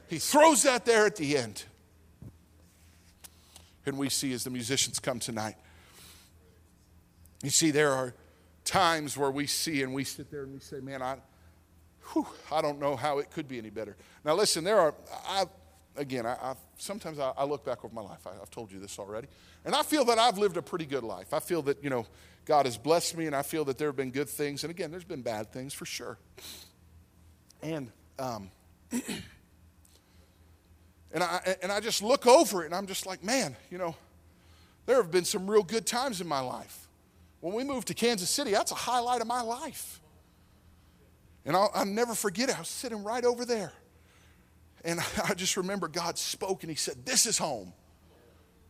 He 0.08 0.18
throws 0.18 0.62
that 0.64 0.84
there 0.84 1.06
at 1.06 1.16
the 1.16 1.36
end. 1.36 1.64
And 3.86 3.98
we 3.98 4.08
see 4.10 4.32
as 4.32 4.44
the 4.44 4.50
musicians 4.50 4.98
come 4.98 5.18
tonight, 5.18 5.56
you 7.42 7.50
see, 7.50 7.70
there 7.70 7.92
are 7.92 8.14
times 8.64 9.16
where 9.16 9.30
we 9.30 9.46
see 9.46 9.82
and 9.82 9.92
we 9.92 10.04
sit 10.04 10.30
there 10.30 10.44
and 10.44 10.52
we 10.52 10.60
say, 10.60 10.80
man, 10.80 11.02
I, 11.02 11.16
whew, 12.12 12.26
I 12.52 12.62
don't 12.62 12.78
know 12.78 12.94
how 12.94 13.18
it 13.18 13.30
could 13.30 13.48
be 13.48 13.58
any 13.58 13.70
better. 13.70 13.96
Now, 14.24 14.34
listen, 14.34 14.62
there 14.64 14.78
are, 14.78 14.94
I, 15.26 15.46
again, 15.96 16.26
I, 16.26 16.34
I 16.34 16.54
sometimes 16.76 17.18
I, 17.18 17.32
I, 17.36 17.44
look 17.44 17.64
back 17.64 17.84
over 17.84 17.94
my 17.94 18.02
life. 18.02 18.26
I, 18.26 18.30
I've 18.40 18.50
told 18.50 18.70
you 18.70 18.78
this 18.78 18.98
already. 18.98 19.28
And 19.64 19.74
I 19.74 19.82
feel 19.82 20.04
that 20.04 20.18
I've 20.18 20.38
lived 20.38 20.56
a 20.56 20.62
pretty 20.62 20.86
good 20.86 21.04
life. 21.04 21.34
I 21.34 21.40
feel 21.40 21.62
that, 21.62 21.82
you 21.82 21.90
know, 21.90 22.06
God 22.44 22.66
has 22.66 22.76
blessed 22.76 23.16
me 23.16 23.26
and 23.26 23.34
I 23.34 23.42
feel 23.42 23.64
that 23.64 23.78
there 23.78 23.88
have 23.88 23.96
been 23.96 24.10
good 24.10 24.28
things. 24.28 24.62
And 24.64 24.70
again, 24.70 24.90
there's 24.90 25.04
been 25.04 25.22
bad 25.22 25.52
things 25.52 25.72
for 25.74 25.86
sure. 25.86 26.18
And, 27.62 27.90
um, 28.18 28.50
and, 28.90 29.02
I, 31.22 31.56
and 31.62 31.70
I 31.70 31.80
just 31.80 32.02
look 32.02 32.26
over 32.26 32.62
it 32.62 32.66
and 32.66 32.74
I'm 32.74 32.86
just 32.86 33.06
like, 33.06 33.22
man, 33.22 33.56
you 33.70 33.78
know, 33.78 33.94
there 34.86 34.96
have 34.96 35.10
been 35.10 35.24
some 35.24 35.50
real 35.50 35.62
good 35.62 35.86
times 35.86 36.20
in 36.20 36.26
my 36.26 36.40
life. 36.40 36.88
When 37.40 37.54
we 37.54 37.64
moved 37.64 37.88
to 37.88 37.94
Kansas 37.94 38.30
City, 38.30 38.50
that's 38.50 38.72
a 38.72 38.76
highlight 38.76 39.20
of 39.20 39.26
my 39.26 39.42
life. 39.42 40.00
And 41.44 41.56
I'll, 41.56 41.70
I'll 41.74 41.86
never 41.86 42.14
forget 42.14 42.48
it. 42.48 42.56
I 42.56 42.60
was 42.60 42.68
sitting 42.68 43.02
right 43.02 43.24
over 43.24 43.44
there. 43.44 43.72
And 44.84 45.00
I 45.28 45.34
just 45.34 45.56
remember 45.56 45.88
God 45.88 46.18
spoke 46.18 46.62
and 46.62 46.70
He 46.70 46.76
said, 46.76 47.04
This 47.04 47.26
is 47.26 47.38
home. 47.38 47.72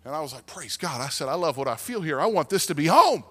And 0.04 0.14
I 0.14 0.20
was 0.20 0.32
like, 0.32 0.46
Praise 0.46 0.76
God. 0.76 1.00
I 1.00 1.08
said, 1.08 1.28
I 1.28 1.34
love 1.34 1.56
what 1.56 1.68
I 1.68 1.76
feel 1.76 2.00
here. 2.00 2.20
I 2.20 2.26
want 2.26 2.48
this 2.48 2.66
to 2.66 2.74
be 2.74 2.86
home. 2.86 3.24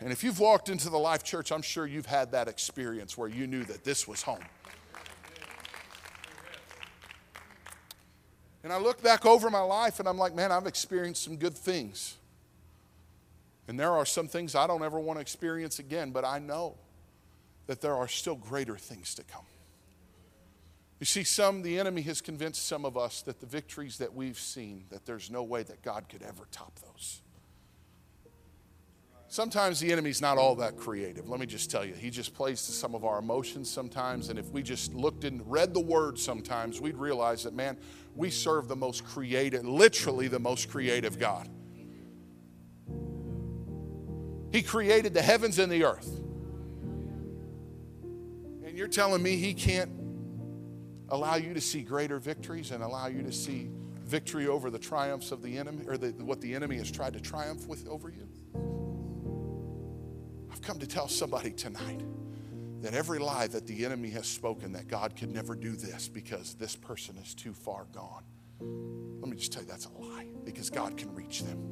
And 0.00 0.12
if 0.12 0.22
you've 0.22 0.38
walked 0.38 0.68
into 0.68 0.90
the 0.90 0.98
Life 0.98 1.24
Church, 1.24 1.50
I'm 1.50 1.62
sure 1.62 1.86
you've 1.86 2.06
had 2.06 2.32
that 2.32 2.46
experience 2.46 3.18
where 3.18 3.28
you 3.28 3.46
knew 3.46 3.64
that 3.64 3.84
this 3.84 4.06
was 4.06 4.22
home. 4.22 4.44
And 8.62 8.72
I 8.72 8.78
look 8.78 9.02
back 9.02 9.24
over 9.24 9.50
my 9.50 9.60
life 9.60 9.98
and 9.98 10.08
I'm 10.08 10.18
like, 10.18 10.34
man, 10.34 10.52
I've 10.52 10.66
experienced 10.66 11.24
some 11.24 11.36
good 11.36 11.56
things. 11.56 12.16
And 13.66 13.78
there 13.78 13.92
are 13.92 14.06
some 14.06 14.28
things 14.28 14.54
I 14.54 14.66
don't 14.66 14.82
ever 14.82 14.98
want 15.00 15.18
to 15.18 15.20
experience 15.20 15.78
again, 15.78 16.10
but 16.10 16.24
I 16.24 16.38
know 16.38 16.76
that 17.66 17.80
there 17.80 17.94
are 17.94 18.08
still 18.08 18.34
greater 18.34 18.76
things 18.76 19.14
to 19.16 19.24
come. 19.24 19.44
You 21.00 21.06
see, 21.06 21.22
some, 21.22 21.62
the 21.62 21.78
enemy 21.78 22.02
has 22.02 22.20
convinced 22.20 22.66
some 22.66 22.84
of 22.84 22.96
us 22.96 23.22
that 23.22 23.40
the 23.40 23.46
victories 23.46 23.98
that 23.98 24.12
we've 24.14 24.38
seen, 24.38 24.84
that 24.90 25.06
there's 25.06 25.30
no 25.30 25.42
way 25.42 25.62
that 25.62 25.82
God 25.82 26.08
could 26.08 26.22
ever 26.22 26.46
top 26.50 26.78
those. 26.80 27.20
Sometimes 29.30 29.78
the 29.78 29.92
enemy's 29.92 30.22
not 30.22 30.38
all 30.38 30.56
that 30.56 30.78
creative. 30.78 31.28
Let 31.28 31.38
me 31.38 31.44
just 31.44 31.70
tell 31.70 31.84
you. 31.84 31.92
He 31.92 32.08
just 32.08 32.32
plays 32.32 32.64
to 32.64 32.72
some 32.72 32.94
of 32.94 33.04
our 33.04 33.18
emotions 33.18 33.70
sometimes. 33.70 34.30
And 34.30 34.38
if 34.38 34.50
we 34.52 34.62
just 34.62 34.94
looked 34.94 35.24
and 35.24 35.42
read 35.50 35.74
the 35.74 35.80
word 35.80 36.18
sometimes, 36.18 36.80
we'd 36.80 36.96
realize 36.96 37.44
that, 37.44 37.52
man, 37.52 37.76
we 38.16 38.30
serve 38.30 38.68
the 38.68 38.76
most 38.76 39.04
creative, 39.04 39.66
literally 39.66 40.28
the 40.28 40.38
most 40.38 40.70
creative 40.70 41.18
God. 41.18 41.46
He 44.50 44.62
created 44.62 45.12
the 45.12 45.20
heavens 45.20 45.58
and 45.58 45.70
the 45.70 45.84
earth. 45.84 46.08
And 48.64 48.78
you're 48.78 48.88
telling 48.88 49.22
me 49.22 49.36
He 49.36 49.52
can't 49.52 49.90
allow 51.10 51.34
you 51.36 51.52
to 51.52 51.60
see 51.60 51.82
greater 51.82 52.18
victories 52.18 52.70
and 52.70 52.82
allow 52.82 53.08
you 53.08 53.22
to 53.22 53.32
see 53.32 53.68
victory 54.04 54.46
over 54.46 54.70
the 54.70 54.78
triumphs 54.78 55.32
of 55.32 55.42
the 55.42 55.58
enemy 55.58 55.84
or 55.86 55.98
the, 55.98 56.08
what 56.24 56.40
the 56.40 56.54
enemy 56.54 56.78
has 56.78 56.90
tried 56.90 57.12
to 57.12 57.20
triumph 57.20 57.66
with 57.66 57.86
over 57.88 58.08
you? 58.08 58.26
I've 60.58 60.64
come 60.64 60.80
to 60.80 60.88
tell 60.88 61.06
somebody 61.06 61.52
tonight 61.52 62.02
that 62.80 62.92
every 62.92 63.20
lie 63.20 63.46
that 63.46 63.68
the 63.68 63.84
enemy 63.84 64.10
has 64.10 64.26
spoken 64.26 64.72
that 64.72 64.88
God 64.88 65.14
could 65.14 65.32
never 65.32 65.54
do 65.54 65.76
this 65.76 66.08
because 66.08 66.54
this 66.54 66.74
person 66.74 67.16
is 67.18 67.32
too 67.32 67.52
far 67.52 67.86
gone. 67.94 68.24
Let 69.20 69.30
me 69.30 69.36
just 69.36 69.52
tell 69.52 69.62
you 69.62 69.68
that's 69.68 69.86
a 69.86 69.92
lie 69.92 70.26
because 70.44 70.68
God 70.68 70.96
can 70.96 71.14
reach 71.14 71.44
them. 71.44 71.62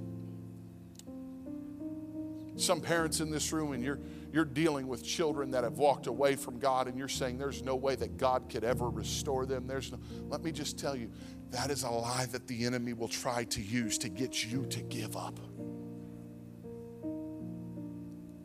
Some 2.55 2.81
parents 2.81 3.19
in 3.19 3.29
this 3.29 3.53
room 3.53 3.73
and 3.73 3.83
you're 3.83 3.99
you're 4.33 4.45
dealing 4.45 4.87
with 4.87 5.05
children 5.05 5.51
that 5.51 5.65
have 5.65 5.79
walked 5.79 6.07
away 6.07 6.37
from 6.37 6.61
God 6.61 6.87
and 6.87 6.97
you're 6.97 7.09
saying 7.09 7.39
there's 7.39 7.63
no 7.63 7.75
way 7.75 7.97
that 7.97 8.17
God 8.17 8.49
could 8.49 8.63
ever 8.63 8.89
restore 8.89 9.47
them. 9.47 9.67
There's 9.67 9.91
no 9.91 9.99
Let 10.29 10.45
me 10.45 10.53
just 10.53 10.79
tell 10.79 10.95
you 10.95 11.11
that 11.51 11.73
is 11.73 11.83
a 11.83 11.91
lie 11.91 12.27
that 12.27 12.47
the 12.47 12.65
enemy 12.65 12.93
will 12.93 13.09
try 13.09 13.45
to 13.47 13.61
use 13.61 13.99
to 13.99 14.09
get 14.09 14.45
you 14.45 14.65
to 14.67 14.81
give 14.81 15.17
up. 15.17 15.41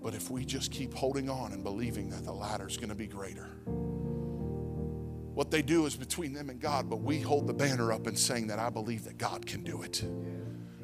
But 0.02 0.16
if 0.16 0.32
we 0.32 0.46
just 0.46 0.72
keep 0.72 0.94
holding 0.94 1.30
on 1.30 1.54
and 1.54 1.64
believing 1.64 2.10
that 2.10 2.24
the 2.24 2.34
latter 2.34 2.68
is 2.68 2.78
going 2.78 2.90
to 2.90 2.96
be 2.96 3.08
greater, 3.08 3.50
what 5.34 5.52
they 5.52 5.62
do 5.62 5.86
is 5.86 5.96
between 5.96 6.34
them 6.34 6.50
and 6.50 6.60
God, 6.60 6.90
but 6.90 6.98
we 6.98 7.20
hold 7.20 7.48
the 7.48 7.54
banner 7.54 7.92
up 7.92 8.08
and 8.08 8.18
saying 8.18 8.48
that 8.48 8.60
I 8.60 8.70
believe 8.70 9.06
that 9.06 9.18
God 9.18 9.46
can 9.46 9.64
do 9.64 9.82
it. 9.82 10.04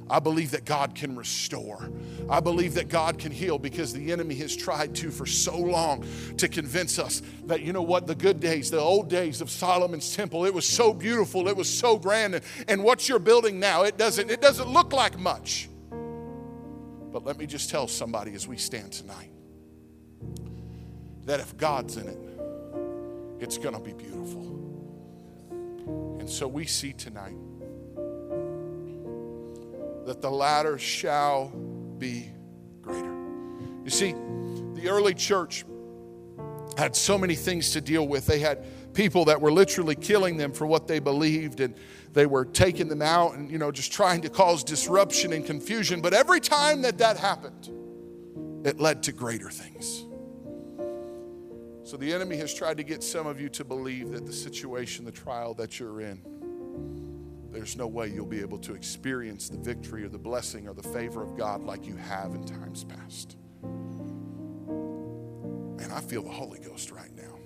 I 0.10 0.20
believe 0.20 0.52
that 0.52 0.64
God 0.64 0.96
can 0.96 1.18
restore. 1.18 1.92
I 2.30 2.40
believe 2.40 2.76
that 2.76 2.88
God 2.88 3.20
can 3.20 3.32
heal 3.32 3.58
because 3.58 3.92
the 3.92 4.12
enemy 4.12 4.36
has 4.36 4.56
tried 4.56 4.96
to 4.96 5.12
for 5.12 5.26
so 5.26 5.58
long 5.58 6.06
to 6.38 6.48
convince 6.48 6.98
us 6.98 7.22
that, 7.46 7.62
you 7.62 7.74
know 7.74 7.82
what, 7.82 8.08
the 8.08 8.16
good 8.16 8.40
days, 8.40 8.72
the 8.72 8.80
old 8.80 9.10
days 9.10 9.42
of 9.42 9.50
Solomon's 9.50 10.16
temple, 10.16 10.46
it 10.46 10.54
was 10.54 10.68
so 10.68 10.94
beautiful, 10.94 11.50
it 11.50 11.58
was 11.58 11.70
so 11.70 11.98
grand. 11.98 12.36
And, 12.36 12.46
and 12.70 12.84
what 12.84 13.10
you're 13.10 13.20
building 13.20 13.60
now, 13.60 13.84
it 13.84 13.98
doesn't, 13.98 14.32
it 14.32 14.42
doesn't 14.42 14.70
look 14.70 14.94
like 14.94 15.20
much. 15.20 15.68
But 17.18 17.26
let 17.26 17.40
me 17.40 17.48
just 17.48 17.72
tell 17.72 17.88
somebody 17.88 18.36
as 18.36 18.48
we 18.48 18.58
stand 18.58 18.92
tonight 18.92 19.32
that 21.26 21.40
if 21.40 21.58
God's 21.58 21.98
in 21.98 22.08
it, 22.08 22.20
it's 23.40 23.58
going 23.58 23.74
to 23.74 23.82
be 23.82 23.94
beautiful. 23.94 24.44
And 26.20 26.30
so 26.30 26.48
we 26.48 26.68
see 26.68 26.94
tonight 26.94 27.34
that 30.06 30.22
the 30.22 30.30
latter 30.30 30.78
shall 30.78 31.48
be 31.98 32.30
greater. 32.84 33.16
You 33.84 33.90
see, 33.90 34.12
the 34.80 34.88
early 34.88 35.16
church 35.16 35.66
had 36.78 36.96
so 36.96 37.18
many 37.18 37.34
things 37.34 37.72
to 37.72 37.82
deal 37.82 38.08
with. 38.08 38.28
They 38.28 38.38
had 38.38 38.64
people 38.94 39.26
that 39.26 39.42
were 39.42 39.52
literally 39.52 39.96
killing 39.96 40.38
them 40.38 40.52
for 40.52 40.68
what 40.68 40.88
they 40.88 41.00
believed 41.00 41.62
and 41.62 41.74
they 42.18 42.26
were 42.26 42.46
taking 42.46 42.88
them 42.88 43.02
out 43.02 43.36
and 43.36 43.52
you 43.52 43.58
know 43.58 43.72
just 43.72 43.92
trying 43.92 44.22
to 44.22 44.30
cause 44.30 44.64
disruption 44.64 45.34
and 45.34 45.46
confusion 45.46 46.02
but 46.02 46.14
every 46.14 46.40
time 46.40 46.82
that 46.82 46.98
that 46.98 47.18
happened 47.18 47.70
it 48.66 48.80
led 48.80 49.04
to 49.04 49.12
greater 49.12 49.50
things 49.50 50.06
so 51.84 51.96
the 51.96 52.12
enemy 52.12 52.36
has 52.36 52.54
tried 52.54 52.78
to 52.78 52.84
get 52.84 53.04
some 53.04 53.28
of 53.28 53.40
you 53.40 53.48
to 53.50 53.64
believe 53.64 54.12
that 54.12 54.26
the 54.26 54.34
situation 54.34 55.06
the 55.06 55.12
trial 55.12 55.54
that 55.54 55.80
you're 55.80 56.02
in 56.02 56.20
there's 57.52 57.78
no 57.78 57.88
way 57.88 58.08
you'll 58.08 58.26
be 58.26 58.42
able 58.42 58.60
to 58.60 58.74
experience 58.74 59.50
the 59.50 59.58
victory 59.58 60.04
or 60.04 60.10
the 60.10 60.18
blessing 60.18 60.68
or 60.68 60.74
the 60.74 60.84
favor 60.84 61.24
of 61.24 61.36
God 61.36 61.64
like 61.64 61.88
you 61.88 61.96
have 61.96 62.36
in 62.36 62.46
times 62.46 62.84
past. 62.84 63.36
And 65.80 65.92
I 65.92 66.00
feel 66.02 66.22
the 66.22 66.30
Holy 66.30 66.60
Ghost 66.60 66.92
right 66.92 67.10
now. 67.16 67.40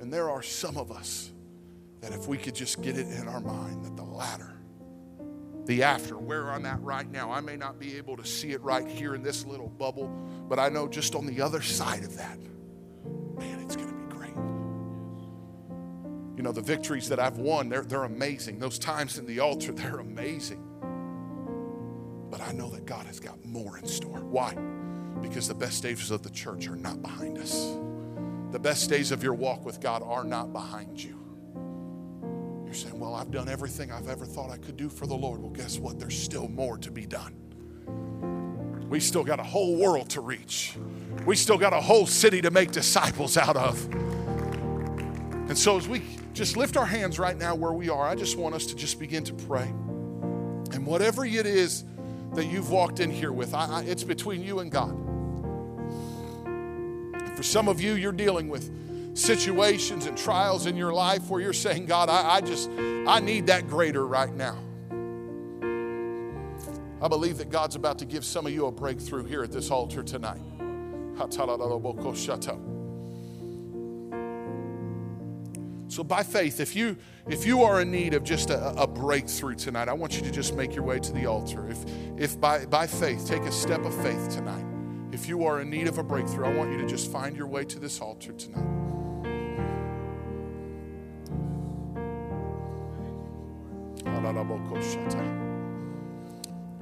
And 0.00 0.12
there 0.12 0.30
are 0.30 0.42
some 0.42 0.76
of 0.76 0.92
us 0.92 1.32
that 2.00 2.12
if 2.12 2.28
we 2.28 2.36
could 2.36 2.54
just 2.54 2.82
get 2.82 2.96
it 2.96 3.06
in 3.08 3.28
our 3.28 3.40
mind 3.40 3.84
that 3.84 3.96
the 3.96 4.04
latter, 4.04 4.56
the 5.66 5.82
after, 5.82 6.16
where 6.16 6.50
I'm 6.50 6.64
at 6.64 6.80
right 6.82 7.10
now, 7.10 7.32
I 7.32 7.40
may 7.40 7.56
not 7.56 7.78
be 7.78 7.96
able 7.96 8.16
to 8.16 8.24
see 8.24 8.52
it 8.52 8.62
right 8.62 8.86
here 8.86 9.14
in 9.14 9.22
this 9.22 9.44
little 9.44 9.68
bubble, 9.68 10.08
but 10.48 10.58
I 10.58 10.68
know 10.68 10.86
just 10.86 11.14
on 11.14 11.26
the 11.26 11.40
other 11.40 11.60
side 11.60 12.04
of 12.04 12.16
that, 12.16 12.38
man, 13.36 13.60
it's 13.60 13.74
going 13.74 13.88
to 13.88 13.94
be 13.94 14.14
great. 14.14 14.36
You 16.36 16.42
know, 16.42 16.52
the 16.52 16.62
victories 16.62 17.08
that 17.08 17.18
I've 17.18 17.38
won, 17.38 17.68
they're, 17.68 17.82
they're 17.82 18.04
amazing. 18.04 18.60
Those 18.60 18.78
times 18.78 19.18
in 19.18 19.26
the 19.26 19.40
altar, 19.40 19.72
they're 19.74 19.98
amazing. 19.98 20.62
But 22.30 22.40
I 22.40 22.52
know 22.52 22.70
that 22.70 22.86
God 22.86 23.06
has 23.06 23.18
got 23.18 23.44
more 23.44 23.78
in 23.78 23.86
store. 23.86 24.20
Why? 24.20 24.54
Because 25.20 25.48
the 25.48 25.54
best 25.54 25.82
days 25.82 26.10
of 26.10 26.22
the 26.22 26.30
church 26.30 26.68
are 26.68 26.76
not 26.76 27.02
behind 27.02 27.38
us. 27.38 27.76
The 28.52 28.58
best 28.58 28.88
days 28.88 29.10
of 29.10 29.22
your 29.22 29.34
walk 29.34 29.64
with 29.64 29.80
God 29.80 30.02
are 30.04 30.22
not 30.22 30.52
behind 30.52 31.02
you. 31.02 31.25
You're 32.66 32.74
saying, 32.74 32.98
Well, 32.98 33.14
I've 33.14 33.30
done 33.30 33.48
everything 33.48 33.90
I've 33.90 34.08
ever 34.08 34.26
thought 34.26 34.50
I 34.50 34.58
could 34.58 34.76
do 34.76 34.88
for 34.88 35.06
the 35.06 35.14
Lord. 35.14 35.40
Well, 35.40 35.52
guess 35.52 35.78
what? 35.78 35.98
There's 35.98 36.20
still 36.20 36.48
more 36.48 36.76
to 36.78 36.90
be 36.90 37.06
done. 37.06 37.34
We 38.90 39.00
still 39.00 39.24
got 39.24 39.40
a 39.40 39.44
whole 39.44 39.76
world 39.76 40.10
to 40.10 40.20
reach, 40.20 40.76
we 41.24 41.36
still 41.36 41.58
got 41.58 41.72
a 41.72 41.80
whole 41.80 42.06
city 42.06 42.42
to 42.42 42.50
make 42.50 42.72
disciples 42.72 43.36
out 43.36 43.56
of. 43.56 43.84
And 45.48 45.56
so, 45.56 45.76
as 45.76 45.88
we 45.88 46.02
just 46.34 46.56
lift 46.56 46.76
our 46.76 46.84
hands 46.84 47.18
right 47.18 47.38
now 47.38 47.54
where 47.54 47.72
we 47.72 47.88
are, 47.88 48.06
I 48.06 48.16
just 48.16 48.36
want 48.36 48.54
us 48.54 48.66
to 48.66 48.76
just 48.76 48.98
begin 48.98 49.22
to 49.24 49.32
pray. 49.32 49.68
And 50.72 50.84
whatever 50.84 51.24
it 51.24 51.46
is 51.46 51.84
that 52.34 52.46
you've 52.46 52.70
walked 52.70 53.00
in 53.00 53.10
here 53.10 53.32
with, 53.32 53.54
I, 53.54 53.66
I, 53.66 53.82
it's 53.82 54.04
between 54.04 54.42
you 54.42 54.58
and 54.58 54.70
God. 54.70 54.94
For 57.36 57.42
some 57.42 57.68
of 57.68 57.80
you, 57.80 57.94
you're 57.94 58.12
dealing 58.12 58.48
with 58.48 58.70
situations 59.16 60.06
and 60.06 60.16
trials 60.16 60.66
in 60.66 60.76
your 60.76 60.92
life 60.92 61.28
where 61.30 61.40
you're 61.40 61.52
saying, 61.52 61.86
God, 61.86 62.08
I, 62.08 62.36
I 62.36 62.40
just, 62.40 62.68
I 62.70 63.20
need 63.20 63.46
that 63.46 63.66
greater 63.68 64.06
right 64.06 64.32
now. 64.32 64.58
I 67.00 67.08
believe 67.08 67.38
that 67.38 67.50
God's 67.50 67.76
about 67.76 67.98
to 67.98 68.04
give 68.04 68.24
some 68.24 68.46
of 68.46 68.52
you 68.52 68.66
a 68.66 68.72
breakthrough 68.72 69.24
here 69.24 69.42
at 69.42 69.52
this 69.52 69.70
altar 69.70 70.02
tonight. 70.02 70.40
So 75.88 76.04
by 76.04 76.22
faith, 76.22 76.60
if 76.60 76.76
you 76.76 76.96
if 77.28 77.46
you 77.46 77.62
are 77.62 77.80
in 77.80 77.90
need 77.90 78.12
of 78.14 78.22
just 78.22 78.50
a, 78.50 78.70
a, 78.74 78.86
breakthrough 78.86 79.54
tonight, 79.54 79.88
I 79.88 79.94
want 79.94 80.16
you 80.16 80.22
to 80.22 80.30
just 80.30 80.54
make 80.54 80.74
your 80.74 80.84
way 80.84 80.98
to 80.98 81.12
the 81.12 81.26
altar. 81.26 81.68
If 81.68 81.84
if 82.18 82.40
by, 82.40 82.66
by 82.66 82.86
faith, 82.86 83.26
take 83.26 83.42
a 83.42 83.52
step 83.52 83.84
of 83.84 83.94
faith 84.02 84.28
tonight. 84.28 84.64
If 85.12 85.28
you 85.28 85.44
are 85.44 85.60
in 85.60 85.70
need 85.70 85.88
of 85.88 85.98
a 85.98 86.02
breakthrough, 86.02 86.46
I 86.46 86.54
want 86.54 86.72
you 86.72 86.78
to 86.78 86.86
just 86.86 87.10
find 87.10 87.36
your 87.36 87.46
way 87.46 87.64
to 87.64 87.78
this 87.78 88.00
altar 88.00 88.32
tonight. 88.32 88.85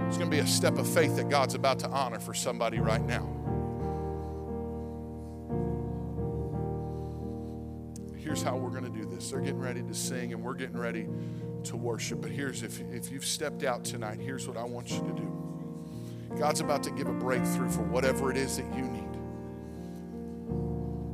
It's 0.07 0.19
going 0.19 0.31
to 0.31 0.37
be 0.37 0.43
a 0.43 0.47
step 0.47 0.79
of 0.79 0.87
faith 0.89 1.17
that 1.17 1.29
God's 1.29 1.55
about 1.55 1.81
to 1.81 1.89
honor 1.89 2.21
for 2.21 2.35
somebody 2.35 2.79
right 2.79 3.05
now. 3.05 3.29
Here's 8.17 8.43
how 8.43 8.57
we're 8.57 8.71
going 8.71 8.85
to 8.85 8.91
do 8.91 9.05
this. 9.07 9.31
They're 9.31 9.41
getting 9.41 9.61
ready 9.61 9.83
to 9.83 9.95
sing 9.95 10.33
and 10.33 10.43
we're 10.43 10.55
getting 10.55 10.77
ready 10.77 11.09
to 11.65 11.77
worship. 11.77 12.23
But 12.23 12.31
here's 12.31 12.63
if, 12.63 12.81
if 12.93 13.11
you've 13.11 13.25
stepped 13.25 13.65
out 13.65 13.85
tonight, 13.85 14.21
here's 14.21 14.47
what 14.47 14.57
I 14.57 14.65
want 14.65 14.91
you 14.91 15.01
to 15.01 15.13
do. 15.13 16.37
God's 16.39 16.61
about 16.61 16.83
to 16.85 16.91
give 16.91 17.09
a 17.09 17.13
breakthrough 17.13 17.71
for 17.71 17.83
whatever 17.83 18.31
it 18.31 18.37
is 18.37 18.57
that 18.57 18.67
you 18.75 18.83
need. 18.83 19.05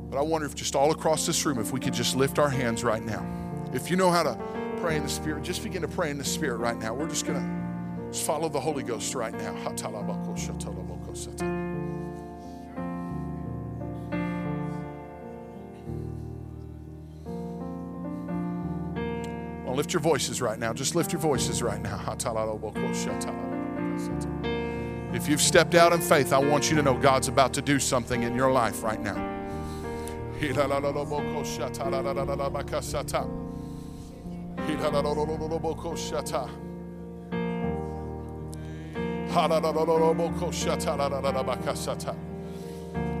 But 0.09 0.17
I 0.17 0.21
wonder 0.21 0.45
if 0.45 0.55
just 0.55 0.75
all 0.75 0.91
across 0.91 1.25
this 1.25 1.45
room, 1.45 1.59
if 1.59 1.71
we 1.71 1.79
could 1.79 1.93
just 1.93 2.15
lift 2.15 2.37
our 2.37 2.49
hands 2.49 2.83
right 2.83 3.03
now. 3.03 3.25
If 3.73 3.89
you 3.89 3.97
know 3.97 4.11
how 4.11 4.23
to 4.23 4.37
pray 4.81 4.97
in 4.97 5.03
the 5.03 5.09
Spirit, 5.09 5.43
just 5.43 5.63
begin 5.63 5.83
to 5.83 5.87
pray 5.87 6.09
in 6.09 6.17
the 6.17 6.23
Spirit 6.23 6.57
right 6.57 6.77
now. 6.77 6.93
We're 6.93 7.07
just 7.07 7.25
going 7.27 7.39
to 7.39 8.17
follow 8.17 8.49
the 8.49 8.59
Holy 8.59 8.83
Ghost 8.83 9.13
right 9.13 9.31
now. 9.31 9.55
Well, 19.63 19.75
lift 19.75 19.93
your 19.93 20.01
voices 20.01 20.41
right 20.41 20.57
now. 20.59 20.73
Just 20.73 20.95
lift 20.95 21.13
your 21.13 21.21
voices 21.21 21.61
right 21.61 21.81
now. 21.81 21.97
If 25.13 25.29
you've 25.29 25.41
stepped 25.41 25.75
out 25.75 25.93
in 25.93 26.01
faith, 26.01 26.33
I 26.33 26.39
want 26.39 26.69
you 26.71 26.75
to 26.77 26.81
know 26.81 26.97
God's 26.97 27.27
about 27.27 27.53
to 27.53 27.61
do 27.61 27.77
something 27.79 28.23
in 28.23 28.35
your 28.35 28.51
life 28.51 28.81
right 28.83 28.99
now. 28.99 29.29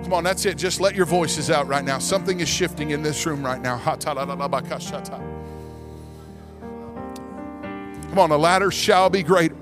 Come 0.03 0.13
on, 0.13 0.23
that's 0.23 0.45
it. 0.45 0.57
Just 0.57 0.81
let 0.81 0.95
your 0.95 1.05
voices 1.05 1.49
out 1.49 1.67
right 1.67 1.85
now. 1.85 1.99
Something 1.99 2.39
is 2.41 2.49
shifting 2.49 2.89
in 2.89 3.01
this 3.03 3.25
room 3.25 3.43
right 3.45 3.61
now. 3.61 3.77
Come 8.09 8.19
on, 8.19 8.31
a 8.31 8.37
latter 8.37 8.71
shall 8.71 9.09
be 9.09 9.23
greater. 9.23 9.55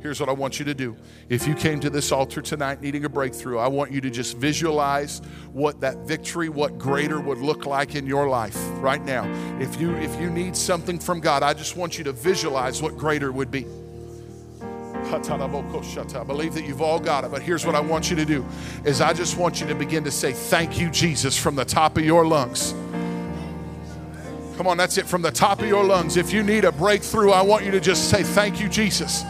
Here's 0.00 0.20
what 0.20 0.28
I 0.28 0.32
want 0.32 0.58
you 0.58 0.64
to 0.66 0.74
do. 0.74 0.96
If 1.28 1.48
you 1.48 1.54
came 1.54 1.80
to 1.80 1.90
this 1.90 2.12
altar 2.12 2.40
tonight 2.40 2.80
needing 2.80 3.04
a 3.04 3.08
breakthrough, 3.08 3.58
I 3.58 3.66
want 3.66 3.90
you 3.90 4.00
to 4.02 4.10
just 4.10 4.36
visualize 4.36 5.20
what 5.52 5.80
that 5.80 5.96
victory, 6.06 6.48
what 6.48 6.78
greater 6.78 7.20
would 7.20 7.38
look 7.38 7.66
like 7.66 7.94
in 7.94 8.06
your 8.06 8.28
life 8.28 8.56
right 8.74 9.04
now. 9.04 9.24
If 9.60 9.80
you 9.80 9.94
if 9.96 10.20
you 10.20 10.30
need 10.30 10.56
something 10.56 10.98
from 10.98 11.20
God, 11.20 11.42
I 11.42 11.54
just 11.54 11.76
want 11.76 11.98
you 11.98 12.04
to 12.04 12.12
visualize 12.12 12.82
what 12.82 12.96
greater 12.96 13.32
would 13.32 13.50
be. 13.50 13.66
I 16.20 16.24
believe 16.24 16.54
that 16.54 16.66
you've 16.66 16.82
all 16.82 16.98
got 16.98 17.24
it, 17.24 17.30
but 17.30 17.40
here's 17.40 17.64
what 17.64 17.74
I 17.74 17.80
want 17.80 18.10
you 18.10 18.16
to 18.16 18.24
do 18.24 18.44
is 18.84 19.00
I 19.00 19.12
just 19.12 19.36
want 19.36 19.60
you 19.60 19.66
to 19.68 19.74
begin 19.74 20.02
to 20.04 20.10
say 20.10 20.32
thank 20.32 20.80
you 20.80 20.90
Jesus 20.90 21.38
from 21.38 21.54
the 21.54 21.64
top 21.64 21.96
of 21.96 22.04
your 22.04 22.26
lungs. 22.26 22.74
Come 24.56 24.66
on, 24.66 24.78
that's 24.78 24.96
it 24.96 25.06
from 25.06 25.20
the 25.20 25.30
top 25.30 25.60
of 25.60 25.68
your 25.68 25.84
lungs. 25.84 26.16
If 26.16 26.32
you 26.32 26.42
need 26.42 26.64
a 26.64 26.72
breakthrough, 26.72 27.30
I 27.30 27.42
want 27.42 27.64
you 27.64 27.70
to 27.72 27.80
just 27.80 28.08
say 28.08 28.22
thank 28.22 28.58
you 28.58 28.68
Jesus 28.68 29.22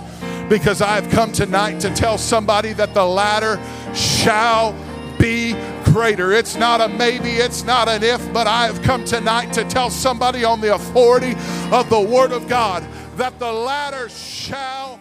because 0.49 0.81
I 0.81 0.95
have 0.95 1.11
come 1.11 1.33
tonight 1.33 1.81
to 1.81 1.93
tell 1.93 2.16
somebody 2.16 2.72
that 2.74 2.95
the 2.95 3.05
latter 3.05 3.61
shall 3.93 4.72
be 5.18 5.55
greater. 5.85 6.33
It's 6.33 6.55
not 6.55 6.81
a 6.81 6.89
maybe, 6.89 7.31
it's 7.31 7.64
not 7.64 7.89
an 7.89 8.05
if, 8.05 8.33
but 8.33 8.47
I 8.47 8.66
have 8.66 8.83
come 8.83 9.05
tonight 9.05 9.53
to 9.55 9.64
tell 9.64 9.91
somebody 9.91 10.45
on 10.45 10.61
the 10.61 10.74
authority 10.74 11.35
of 11.72 11.91
the 11.91 12.01
Word 12.01 12.31
of 12.31 12.49
God 12.49 12.87
that 13.16 13.39
the 13.41 13.51
latter 13.51 14.09
shall. 14.09 15.01